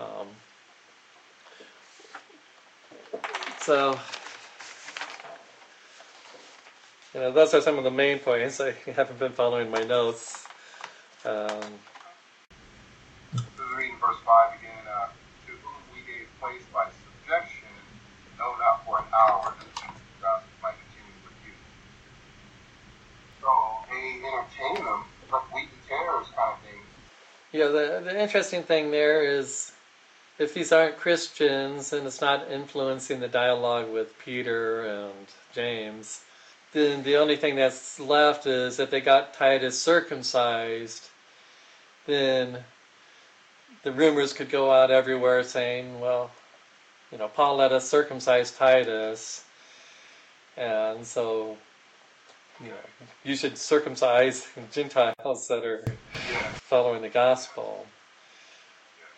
Um, 0.00 0.26
so 3.60 3.98
you 7.18 7.24
know, 7.24 7.32
those 7.32 7.52
are 7.52 7.60
some 7.60 7.78
of 7.78 7.84
the 7.84 7.90
main 7.90 8.20
points. 8.20 8.60
I 8.60 8.74
haven't 8.94 9.18
been 9.18 9.32
following 9.32 9.72
my 9.72 9.82
notes. 9.82 10.46
Um, 11.24 11.48
reading 13.76 13.96
verse 14.00 14.18
5 14.24 14.58
again. 14.60 14.70
Uh, 14.86 15.08
to 15.46 15.52
whom 15.52 15.82
we 15.92 15.98
gave 16.06 16.28
place 16.40 16.62
by 16.72 16.86
subjection, 16.86 17.66
no, 18.38 18.54
not 18.58 18.86
for 18.86 18.98
an 18.98 19.04
hour, 19.12 19.52
that 19.58 19.90
God 20.22 20.42
might 20.62 20.74
continue 20.78 21.18
with 21.24 21.34
you. 21.44 21.54
So 23.42 23.48
they 23.90 24.24
entertain 24.24 24.84
them, 24.84 25.02
like 25.32 25.52
wheat 25.52 25.68
and 25.74 25.88
tares 25.88 26.26
kind 26.36 26.54
of 26.54 26.60
thing. 26.62 26.80
Yeah, 27.50 27.66
the, 27.66 28.00
the 28.04 28.22
interesting 28.22 28.62
thing 28.62 28.92
there 28.92 29.24
is 29.24 29.72
if 30.38 30.54
these 30.54 30.70
aren't 30.70 30.98
Christians 30.98 31.92
and 31.92 32.06
it's 32.06 32.20
not 32.20 32.48
influencing 32.48 33.18
the 33.18 33.26
dialogue 33.26 33.92
with 33.92 34.16
Peter 34.20 34.86
and 34.86 35.26
James, 35.52 36.20
then 36.72 37.02
the 37.02 37.16
only 37.16 37.36
thing 37.36 37.56
that's 37.56 37.98
left 37.98 38.46
is 38.46 38.78
if 38.78 38.90
they 38.90 39.00
got 39.00 39.34
Titus 39.34 39.80
circumcised, 39.80 41.08
then 42.06 42.58
the 43.82 43.92
rumors 43.92 44.32
could 44.32 44.50
go 44.50 44.70
out 44.70 44.90
everywhere 44.90 45.42
saying, 45.42 45.98
well, 46.00 46.30
you 47.10 47.18
know, 47.18 47.28
Paul 47.28 47.56
let 47.56 47.72
us 47.72 47.88
circumcise 47.88 48.50
Titus, 48.50 49.44
and 50.56 51.06
so, 51.06 51.56
you 52.60 52.68
know, 52.68 52.74
you 53.24 53.34
should 53.34 53.56
circumcise 53.56 54.46
Gentiles 54.72 55.48
that 55.48 55.64
are 55.64 55.84
following 56.54 57.00
the 57.00 57.08
gospel. 57.08 57.86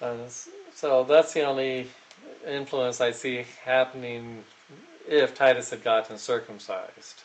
Uh, 0.01 0.17
so 0.73 1.05
that's 1.05 1.33
the 1.33 1.43
only 1.43 1.89
influence 2.47 3.01
I 3.01 3.11
see 3.11 3.45
happening 3.65 4.45
if 5.09 5.35
Titus 5.35 5.71
had 5.71 5.83
gotten 5.83 6.17
circumcised. 6.17 7.23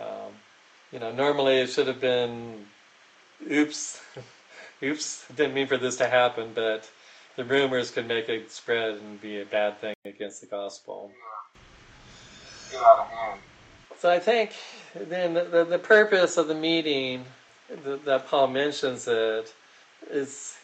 Um, 0.00 0.32
you 0.92 0.98
know, 0.98 1.12
normally 1.12 1.58
it 1.58 1.70
should 1.70 1.86
have 1.86 2.00
been, 2.00 2.66
oops, 3.50 4.00
oops, 4.82 5.24
didn't 5.34 5.54
mean 5.54 5.66
for 5.66 5.76
this 5.76 5.96
to 5.96 6.08
happen, 6.08 6.50
but 6.54 6.88
the 7.36 7.44
rumors 7.44 7.90
could 7.90 8.06
make 8.06 8.28
it 8.28 8.50
spread 8.50 8.94
and 8.94 9.20
be 9.20 9.40
a 9.40 9.44
bad 9.44 9.80
thing 9.80 9.94
against 10.04 10.40
the 10.40 10.46
gospel. 10.46 11.10
Get 12.70 12.82
out 12.82 12.98
of 13.00 13.06
hand. 13.08 13.40
So 13.98 14.10
I 14.10 14.18
think 14.18 14.52
then 14.94 15.34
the, 15.34 15.44
the, 15.44 15.64
the 15.64 15.78
purpose 15.78 16.36
of 16.36 16.48
the 16.48 16.54
meeting 16.54 17.24
that, 17.84 18.04
that 18.04 18.28
Paul 18.28 18.48
mentions 18.48 19.08
it 19.08 19.52
is 20.10 20.56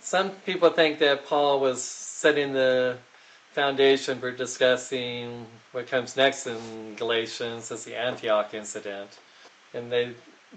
some 0.00 0.30
people 0.46 0.70
think 0.70 0.98
that 0.98 1.26
Paul 1.26 1.60
was 1.60 1.82
setting 1.82 2.52
the 2.52 2.98
foundation 3.52 4.18
for 4.18 4.30
discussing 4.30 5.46
what 5.72 5.86
comes 5.86 6.16
next 6.16 6.46
in 6.46 6.94
Galatians 6.96 7.70
is 7.70 7.84
the 7.84 7.96
Antioch 7.96 8.54
incident. 8.54 9.18
And 9.74 9.90
they 9.90 10.14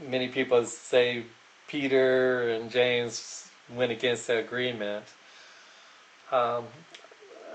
many 0.07 0.27
people 0.27 0.65
say 0.65 1.23
Peter 1.67 2.49
and 2.49 2.71
James 2.71 3.49
went 3.73 3.91
against 3.91 4.27
the 4.27 4.37
agreement. 4.37 5.05
Um, 6.31 6.65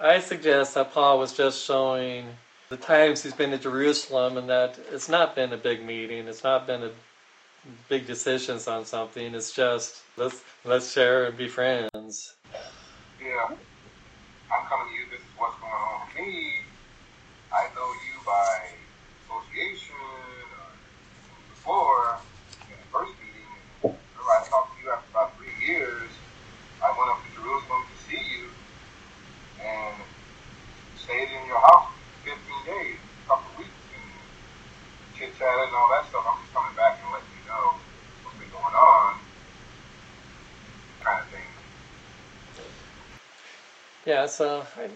I 0.00 0.20
suggest 0.20 0.74
that 0.74 0.92
Paul 0.92 1.18
was 1.18 1.32
just 1.32 1.64
showing 1.64 2.26
the 2.68 2.76
times 2.76 3.22
he's 3.22 3.32
been 3.32 3.50
to 3.52 3.58
Jerusalem 3.58 4.36
and 4.36 4.48
that 4.50 4.78
it's 4.92 5.08
not 5.08 5.34
been 5.34 5.52
a 5.52 5.56
big 5.56 5.84
meeting, 5.84 6.28
it's 6.28 6.44
not 6.44 6.66
been 6.66 6.82
a 6.82 6.90
big 7.88 8.06
decisions 8.06 8.68
on 8.68 8.84
something. 8.84 9.34
It's 9.34 9.52
just 9.52 10.02
let's 10.16 10.42
let's 10.64 10.92
share 10.92 11.24
and 11.26 11.36
be 11.36 11.48
friends. 11.48 12.34
Yeah. 13.20 13.56
I'm 14.52 14.66
coming 14.68 14.94
to 14.94 14.94
you. 14.94 15.10
This 15.10 15.20
is 15.20 15.26
what's 15.36 15.58
going 15.60 15.72
on 15.72 16.06
with 16.06 16.14
me. 16.22 16.54
I 17.52 17.66
know 17.74 17.88
you 18.06 18.14
by 18.24 18.70
association 19.26 19.94
or 20.54 20.70
before 21.50 22.18
in 22.70 22.76
the 22.78 22.88
first 22.92 23.12
meeting. 23.18 23.50
And 23.82 23.94
remember, 24.14 24.30
I 24.30 24.46
talked 24.48 24.76
to 24.76 24.82
you 24.84 24.90
after 24.92 25.10
about 25.10 25.36
three 25.36 25.54
years. 25.66 26.10
I 26.82 26.94
went 26.94 27.10
up 27.10 27.18
to 27.26 27.30
Jerusalem 27.34 27.82
to 27.90 27.96
see 28.06 28.22
you 28.22 28.46
and 29.58 29.94
stayed 30.96 31.26
in 31.26 31.46
your 31.46 31.58
house 31.58 31.90
for 32.22 32.30
15 32.30 32.38
days, 32.66 32.98
a 33.02 33.28
couple 33.28 33.50
of 33.50 33.58
weeks, 33.58 33.82
and 35.22 35.32
chatted 35.46 35.68
and 35.68 35.76
all 35.76 35.88
that 35.90 36.08
stuff. 36.08 36.24
I'm 36.28 36.40
just 36.42 36.52
coming 36.54 36.76
back 36.76 36.98
and 37.02 37.12
letting 37.12 37.28
you 37.38 37.48
know 37.48 37.74
what's 38.24 38.38
been 38.38 38.50
going 38.50 38.74
on, 38.74 39.14
kind 41.02 41.22
of 41.22 41.28
thing. 41.28 41.42
Yeah, 44.04 44.26
so 44.26 44.66
I, 44.76 44.88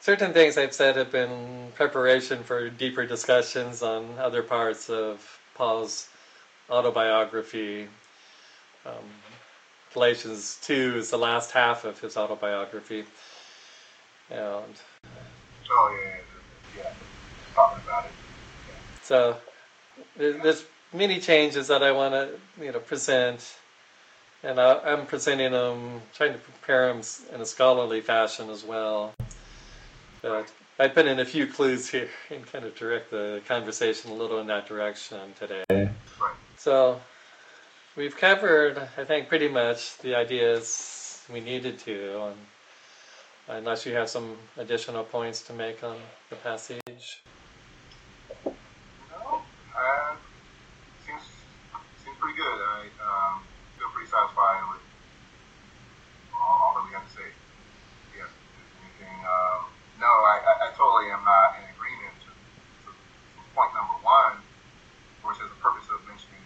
certain 0.00 0.32
things 0.32 0.56
I've 0.56 0.72
said 0.72 0.96
have 0.96 1.10
been 1.10 1.72
preparation 1.74 2.42
for 2.44 2.70
deeper 2.70 3.06
discussions 3.06 3.82
on 3.82 4.18
other 4.18 4.42
parts 4.42 4.88
of 4.88 5.40
Paul's 5.54 6.08
autobiography. 6.70 7.88
Um, 8.86 8.94
Galatians 9.94 10.58
2 10.62 10.94
is 10.98 11.10
the 11.10 11.18
last 11.18 11.50
half 11.50 11.84
of 11.84 11.98
his 12.00 12.16
autobiography. 12.16 13.04
And 14.30 14.74
Oh 15.70 15.98
yeah, 16.04 16.10
yeah, 16.76 16.82
yeah. 16.84 16.90
Talking 17.54 17.82
about 17.84 18.04
it. 18.06 18.10
so 19.02 19.32
there- 19.32 19.47
there's 20.16 20.64
many 20.92 21.20
changes 21.20 21.68
that 21.68 21.82
I 21.82 21.92
want 21.92 22.14
to 22.14 22.30
you 22.62 22.72
know 22.72 22.78
present, 22.78 23.56
and 24.42 24.60
I, 24.60 24.78
I'm 24.78 25.06
presenting 25.06 25.52
them, 25.52 26.00
trying 26.14 26.32
to 26.32 26.38
prepare 26.38 26.92
them 26.92 27.02
in 27.34 27.40
a 27.40 27.46
scholarly 27.46 28.00
fashion 28.00 28.50
as 28.50 28.64
well. 28.64 29.12
But 30.22 30.50
I 30.80 30.88
put 30.88 31.06
in 31.06 31.18
a 31.18 31.24
few 31.24 31.46
clues 31.46 31.88
here 31.88 32.08
and 32.30 32.46
kind 32.50 32.64
of 32.64 32.74
direct 32.76 33.10
the 33.10 33.42
conversation 33.46 34.10
a 34.10 34.14
little 34.14 34.40
in 34.40 34.46
that 34.46 34.66
direction 34.66 35.18
today. 35.38 35.90
So 36.56 37.00
we've 37.96 38.16
covered, 38.16 38.78
I 38.96 39.04
think, 39.04 39.28
pretty 39.28 39.48
much 39.48 39.98
the 39.98 40.14
ideas 40.14 41.22
we 41.32 41.40
needed 41.40 41.78
to, 41.80 42.22
and 42.22 42.36
unless 43.48 43.86
you 43.86 43.94
have 43.94 44.08
some 44.08 44.36
additional 44.56 45.04
points 45.04 45.42
to 45.42 45.52
make 45.52 45.82
on 45.82 45.96
the 46.30 46.36
passage. 46.36 47.22
No, 48.44 48.52
uh, 49.76 50.16
seems 51.04 51.22
seems 52.04 52.16
pretty 52.20 52.36
good. 52.36 52.44
I 52.46 52.82
um, 53.02 53.42
feel 53.78 53.88
pretty 53.94 54.07
satisfied 54.18 54.66
with 54.74 54.82
all, 56.34 56.58
all 56.58 56.72
that 56.74 56.84
we 56.90 56.90
have 56.90 57.06
to 57.06 57.14
say. 57.14 57.30
Yeah. 58.18 58.26
Anything? 58.82 59.18
Um, 59.22 59.70
no, 60.02 60.10
I, 60.10 60.42
I, 60.42 60.52
I 60.66 60.68
totally 60.74 61.06
am 61.14 61.22
not 61.22 61.54
in 61.62 61.70
agreement 61.70 62.18
to, 62.26 62.30
to, 62.34 62.88
point 63.54 63.70
number 63.78 63.94
one, 64.02 64.42
it 64.42 65.36
says 65.38 65.46
the 65.54 65.60
purpose 65.62 65.86
of 65.92 66.02
mentioning 66.08 66.42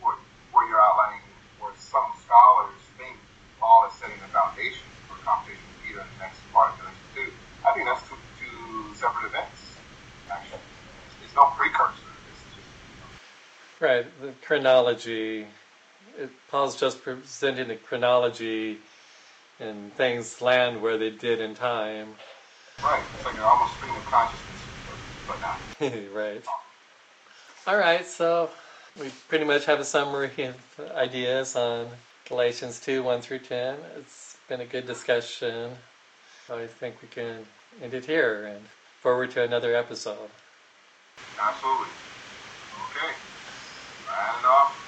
where, 0.00 0.16
you're 0.70 0.80
outlining 0.80 1.20
where 1.58 1.74
some 1.76 2.06
scholars 2.22 2.80
think 2.96 3.18
Paul 3.58 3.90
is 3.90 3.94
setting 3.98 4.16
the 4.22 4.30
foundation 4.30 4.86
for 5.04 5.18
a 5.18 5.22
conversation 5.26 5.60
with 5.60 5.78
Peter 5.84 6.00
in 6.00 6.08
the 6.16 6.20
next 6.22 6.38
part 6.54 6.72
of 6.72 6.80
Galatians 6.80 7.34
2. 7.60 7.66
I 7.66 7.74
think 7.76 7.84
that's 7.90 8.06
two, 8.08 8.16
two 8.40 8.94
separate 8.94 9.28
events, 9.28 9.76
actually. 10.30 10.64
It's, 10.64 11.28
it's 11.28 11.34
no 11.34 11.50
precursor. 11.58 12.08
It's 12.30 12.44
just, 12.56 12.70
Right, 13.82 14.06
the 14.22 14.32
chronology. 14.40 15.50
It, 16.20 16.30
Paul's 16.50 16.78
just 16.78 17.02
presenting 17.02 17.68
the 17.68 17.76
chronology 17.76 18.78
and 19.58 19.92
things 19.94 20.42
land 20.42 20.82
where 20.82 20.98
they 20.98 21.10
did 21.10 21.40
in 21.40 21.54
time. 21.54 22.08
right. 22.82 23.02
It's 23.16 23.24
like 23.24 23.36
an 23.36 23.40
almost 23.40 23.74
stream 23.76 23.94
of 23.96 24.04
consciousness, 24.04 24.60
but, 25.26 25.40
but 25.80 25.90
not. 25.96 26.14
right. 26.14 26.44
All 27.66 27.76
right, 27.78 28.06
so 28.06 28.50
we 28.98 29.10
pretty 29.28 29.44
much 29.44 29.64
have 29.64 29.80
a 29.80 29.84
summary 29.84 30.30
of 30.78 30.90
ideas 30.92 31.56
on 31.56 31.88
Galatians 32.28 32.80
2 32.80 33.02
1 33.02 33.22
through 33.22 33.38
10. 33.38 33.78
It's 33.96 34.36
been 34.46 34.60
a 34.60 34.66
good 34.66 34.86
discussion. 34.86 35.72
I 36.50 36.66
think 36.66 36.96
we 37.00 37.08
can 37.08 37.46
end 37.80 37.94
it 37.94 38.04
here 38.04 38.44
and 38.44 38.60
forward 39.00 39.30
to 39.32 39.42
another 39.42 39.74
episode. 39.74 40.28
Absolutely. 41.40 41.86
Okay. 42.90 43.14
Signing 44.06 44.44
off. 44.44 44.79